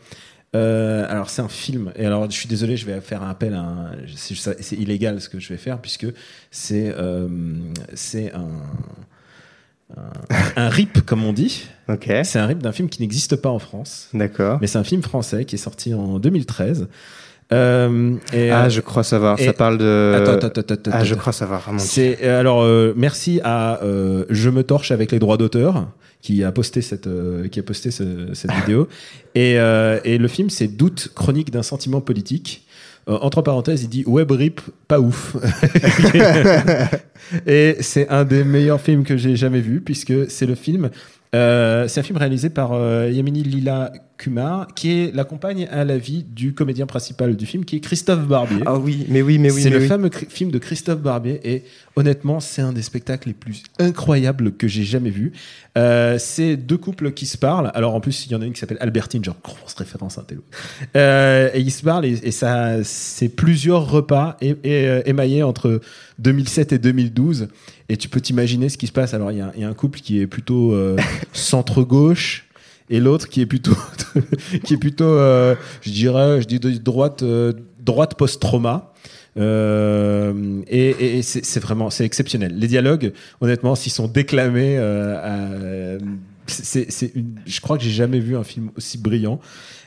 [0.54, 1.92] euh, alors c'est un film.
[1.96, 3.54] Et alors, je suis désolé, je vais faire un appel.
[3.54, 6.06] À un, c'est, illégal ce que je vais faire puisque
[6.50, 7.28] c'est, euh,
[7.94, 8.48] c'est un,
[9.96, 10.10] un,
[10.56, 11.64] un rip comme on dit.
[11.88, 12.10] Ok.
[12.24, 14.08] C'est un rip d'un film qui n'existe pas en France.
[14.12, 14.58] D'accord.
[14.60, 16.88] Mais c'est un film français qui est sorti en 2013.
[17.52, 19.38] Euh, et, Ah, euh, je crois savoir.
[19.40, 20.14] et- Ça parle de.
[20.16, 21.70] Attends, attends, attends, attends, Ah, je crois savoir.
[21.78, 25.86] C'est euh, alors euh, merci à euh, Je me torche avec les droits d'auteur
[26.22, 27.08] qui a posté cette
[27.52, 28.88] qui a posté ce- cette vidéo
[29.36, 32.64] et, et le film c'est Doute chronique d'un sentiment politique.
[33.08, 35.36] Entre parenthèses, il dit web rip pas ouf.
[37.46, 40.90] et c'est un des meilleurs films que j'ai jamais vu puisque c'est le film
[41.34, 45.84] euh, c'est un film réalisé par euh, Yamini Lila Kumar, qui est la compagne à
[45.84, 48.62] la vie du comédien principal du film, qui est Christophe Barbier.
[48.66, 49.62] Ah oui, mais oui, mais oui.
[49.62, 49.86] C'est le oui.
[49.86, 51.64] fameux film de Christophe Barbier et
[51.96, 55.32] honnêtement, c'est un des spectacles les plus incroyables que j'ai jamais vu.
[55.76, 57.70] Euh, c'est deux couples qui se parlent.
[57.74, 60.22] Alors en plus, il y en a une qui s'appelle Albertine, genre grosse référence à
[60.22, 60.44] un télo.
[60.96, 65.42] Euh, et ils se parlent et, et ça, c'est plusieurs repas et, et, euh, émaillés
[65.42, 65.80] entre
[66.18, 67.48] 2007 et 2012.
[67.88, 69.14] Et tu peux t'imaginer ce qui se passe.
[69.14, 70.96] Alors il y a, il y a un couple qui est plutôt euh,
[71.32, 72.45] centre gauche
[72.90, 73.76] et l'autre qui est plutôt
[74.64, 78.92] qui est plutôt euh, je dirais je dis de droite euh, droite post trauma
[79.38, 82.52] euh, et, et- c'est vraiment c'est exceptionnel.
[82.58, 85.98] Les dialogues honnêtement s'ils sont déclamés euh, à-
[86.46, 89.40] c'est c'est une- je crois que j'ai jamais vu un film aussi brillant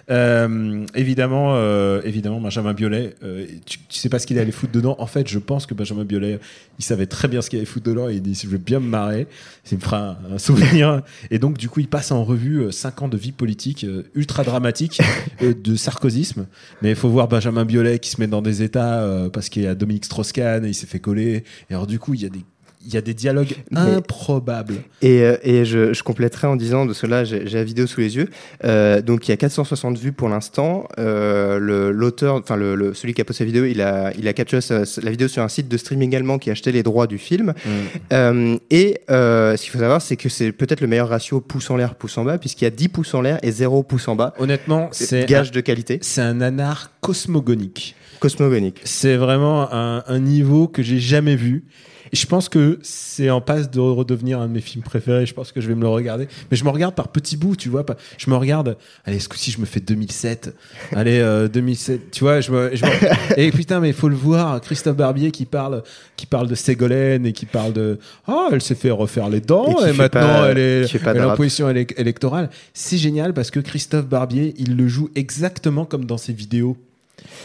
[0.10, 4.72] euh, évidemment, euh, évidemment, Benjamin Biolay, euh, tu, tu sais pas ce qu'il allait foutre
[4.72, 4.96] dedans.
[5.00, 6.40] En fait, je pense que Benjamin Biolay,
[6.80, 8.80] il savait très bien ce qu'il allait foutre dedans et il dit je vais bien
[8.80, 9.28] me marrer,
[9.64, 11.02] ça me fera un, un souvenir.
[11.32, 14.04] Et donc, du coup, il passe en revue euh, cinq ans de vie politique euh,
[14.16, 15.00] ultra dramatique,
[15.42, 16.48] euh, de sarkozysme.
[16.82, 19.64] Mais il faut voir Benjamin Biolay qui se met dans des états euh, parce qu'il
[19.64, 21.44] y a Dominique Strauss-Kahn et il s'est fait coller.
[21.70, 22.44] Et alors, du coup, il y a des
[22.86, 24.76] il y a des dialogues improbables.
[25.02, 28.16] Et, euh, et je, je, compléterai en disant, de cela, j'ai la vidéo sous les
[28.16, 28.30] yeux.
[28.64, 30.88] Euh, donc il y a 460 vues pour l'instant.
[30.98, 31.60] Euh,
[31.92, 34.62] L'auteur, enfin le, le, celui qui a posté la vidéo, il a, il a capturé
[34.70, 37.54] la vidéo sur un site de streaming allemand qui a acheté les droits du film.
[37.66, 37.70] Mm.
[38.14, 41.76] Euh, et ce qu'il faut savoir, c'est que c'est peut-être le meilleur ratio pouce en
[41.76, 44.16] l'air, pouce en bas, puisqu'il y a 10 pouces en l'air et 0 pouce en
[44.16, 44.34] bas.
[44.40, 46.00] Honnêtement, c'est gage de qualité.
[46.02, 47.96] C'est un nanar cosmogonique.
[48.22, 48.82] Cosmogonique.
[48.86, 51.66] C'est vraiment un, un niveau que j'ai jamais vu.
[52.12, 55.26] Et je pense que c'est en passe de redevenir un de mes films préférés.
[55.26, 56.28] Je pense que je vais me le regarder.
[56.50, 57.86] Mais je me regarde par petits bouts, tu vois.
[58.18, 58.78] Je me regarde.
[59.06, 60.56] Allez, ce coup-ci, je me fais 2007.
[60.96, 62.12] Allez, euh, 2007.
[62.12, 63.40] Tu vois, je me, je me...
[63.40, 64.62] Et putain, mais il faut le voir.
[64.62, 65.84] Christophe Barbier qui parle,
[66.16, 68.00] qui parle de Ségolène et qui parle de.
[68.28, 71.70] Oh, elle s'est fait refaire les dents et, maintenant elle est, elle est en position
[71.70, 72.50] électorale.
[72.74, 76.78] C'est génial parce que Christophe Barbier, il le joue exactement comme dans ses vidéos.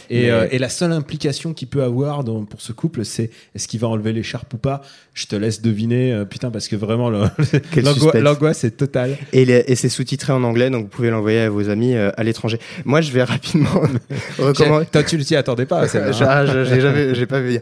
[0.09, 3.67] Et, euh, et, la seule implication qu'il peut avoir dans, pour ce couple, c'est est-ce
[3.67, 4.81] qu'il va enlever l'écharpe ou pas?
[5.13, 7.09] Je te laisse deviner, euh, putain, parce que vraiment,
[8.15, 9.17] l'angoisse est totale.
[9.33, 12.23] Et, et c'est sous-titré en anglais, donc vous pouvez l'envoyer à vos amis euh, à
[12.23, 12.59] l'étranger.
[12.83, 13.69] Moi, je vais rapidement
[14.37, 14.85] recommander.
[14.87, 16.65] Toi, tu ne t'y attendais pas, c'est hein.
[16.65, 17.59] J'ai jamais, j'ai pas vu.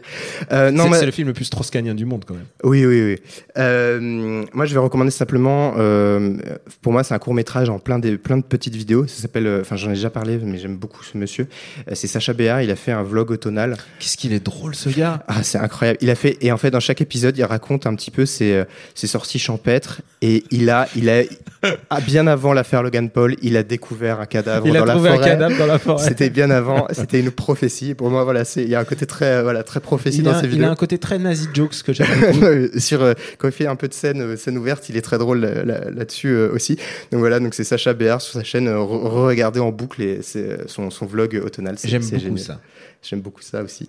[0.50, 2.46] non, c'est le film le plus strauss du monde, quand même.
[2.62, 3.18] Oui, oui, oui.
[4.52, 5.72] moi, je vais recommander simplement.
[6.82, 9.06] pour moi, c'est un court métrage en plein, des, plein de petites vidéos.
[9.06, 9.60] Ça s'appelle.
[9.60, 11.48] Enfin, j'en ai déjà parlé, mais j'aime beaucoup ce monsieur.
[12.06, 13.78] C'est Sacha Béard, il a fait un vlog automnal.
[13.98, 15.98] Qu'est-ce qu'il est drôle ce gars Ah, c'est incroyable.
[16.02, 18.52] Il a fait et en fait dans chaque épisode, il raconte un petit peu ses,
[18.52, 21.22] euh, ses sorties champêtres et il a il a
[21.88, 25.08] ah, bien avant l'affaire Logan Paul, il a découvert un cadavre il dans a trouvé
[25.08, 26.04] un cadavre dans la forêt.
[26.06, 27.94] C'était bien avant, c'était une prophétie.
[27.94, 30.46] Pour moi, voilà, c'est il y a un côté très voilà très prophétie dans ses
[30.46, 30.64] vidéos.
[30.64, 33.76] Il a un côté très nazi jokes que j'aime Sur euh, quand il fait un
[33.76, 36.76] peu de scène euh, scène ouverte, il est très drôle là-dessus aussi.
[37.12, 38.68] Donc voilà, donc c'est Sacha Béard sur sa chaîne.
[38.68, 40.20] Regardez en boucle et
[40.66, 41.78] son, son vlog automnal.
[42.02, 42.60] J'aime beaucoup ça.
[43.02, 43.88] J'aime beaucoup ça aussi.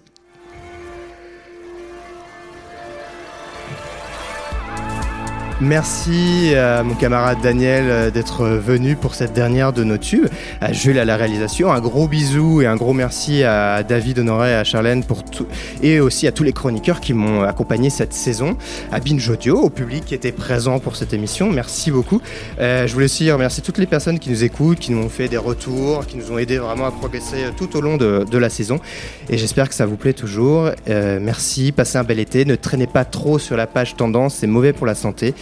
[5.62, 10.28] Merci à mon camarade Daniel euh, d'être venu pour cette dernière de nos tubes,
[10.60, 14.54] à Jules à la réalisation, un gros bisou et un gros merci à David Honoré
[14.54, 15.48] à Charlène pour tout,
[15.82, 18.58] et aussi à tous les chroniqueurs qui m'ont accompagné cette saison,
[18.92, 22.22] à Binge Audio, au public qui était présent pour cette émission, merci beaucoup.
[22.60, 25.30] Euh, je voulais aussi remercier toutes les personnes qui nous écoutent, qui nous ont fait
[25.30, 28.50] des retours, qui nous ont aidé vraiment à progresser tout au long de, de la
[28.50, 28.82] saison.
[29.30, 30.72] Et j'espère que ça vous plaît toujours.
[30.90, 34.48] Euh, merci, passez un bel été, ne traînez pas trop sur la page tendance, c'est
[34.48, 35.34] mauvais pour la santé.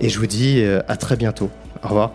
[0.00, 1.50] Et je vous dis euh, à très bientôt.
[1.82, 2.12] Au revoir.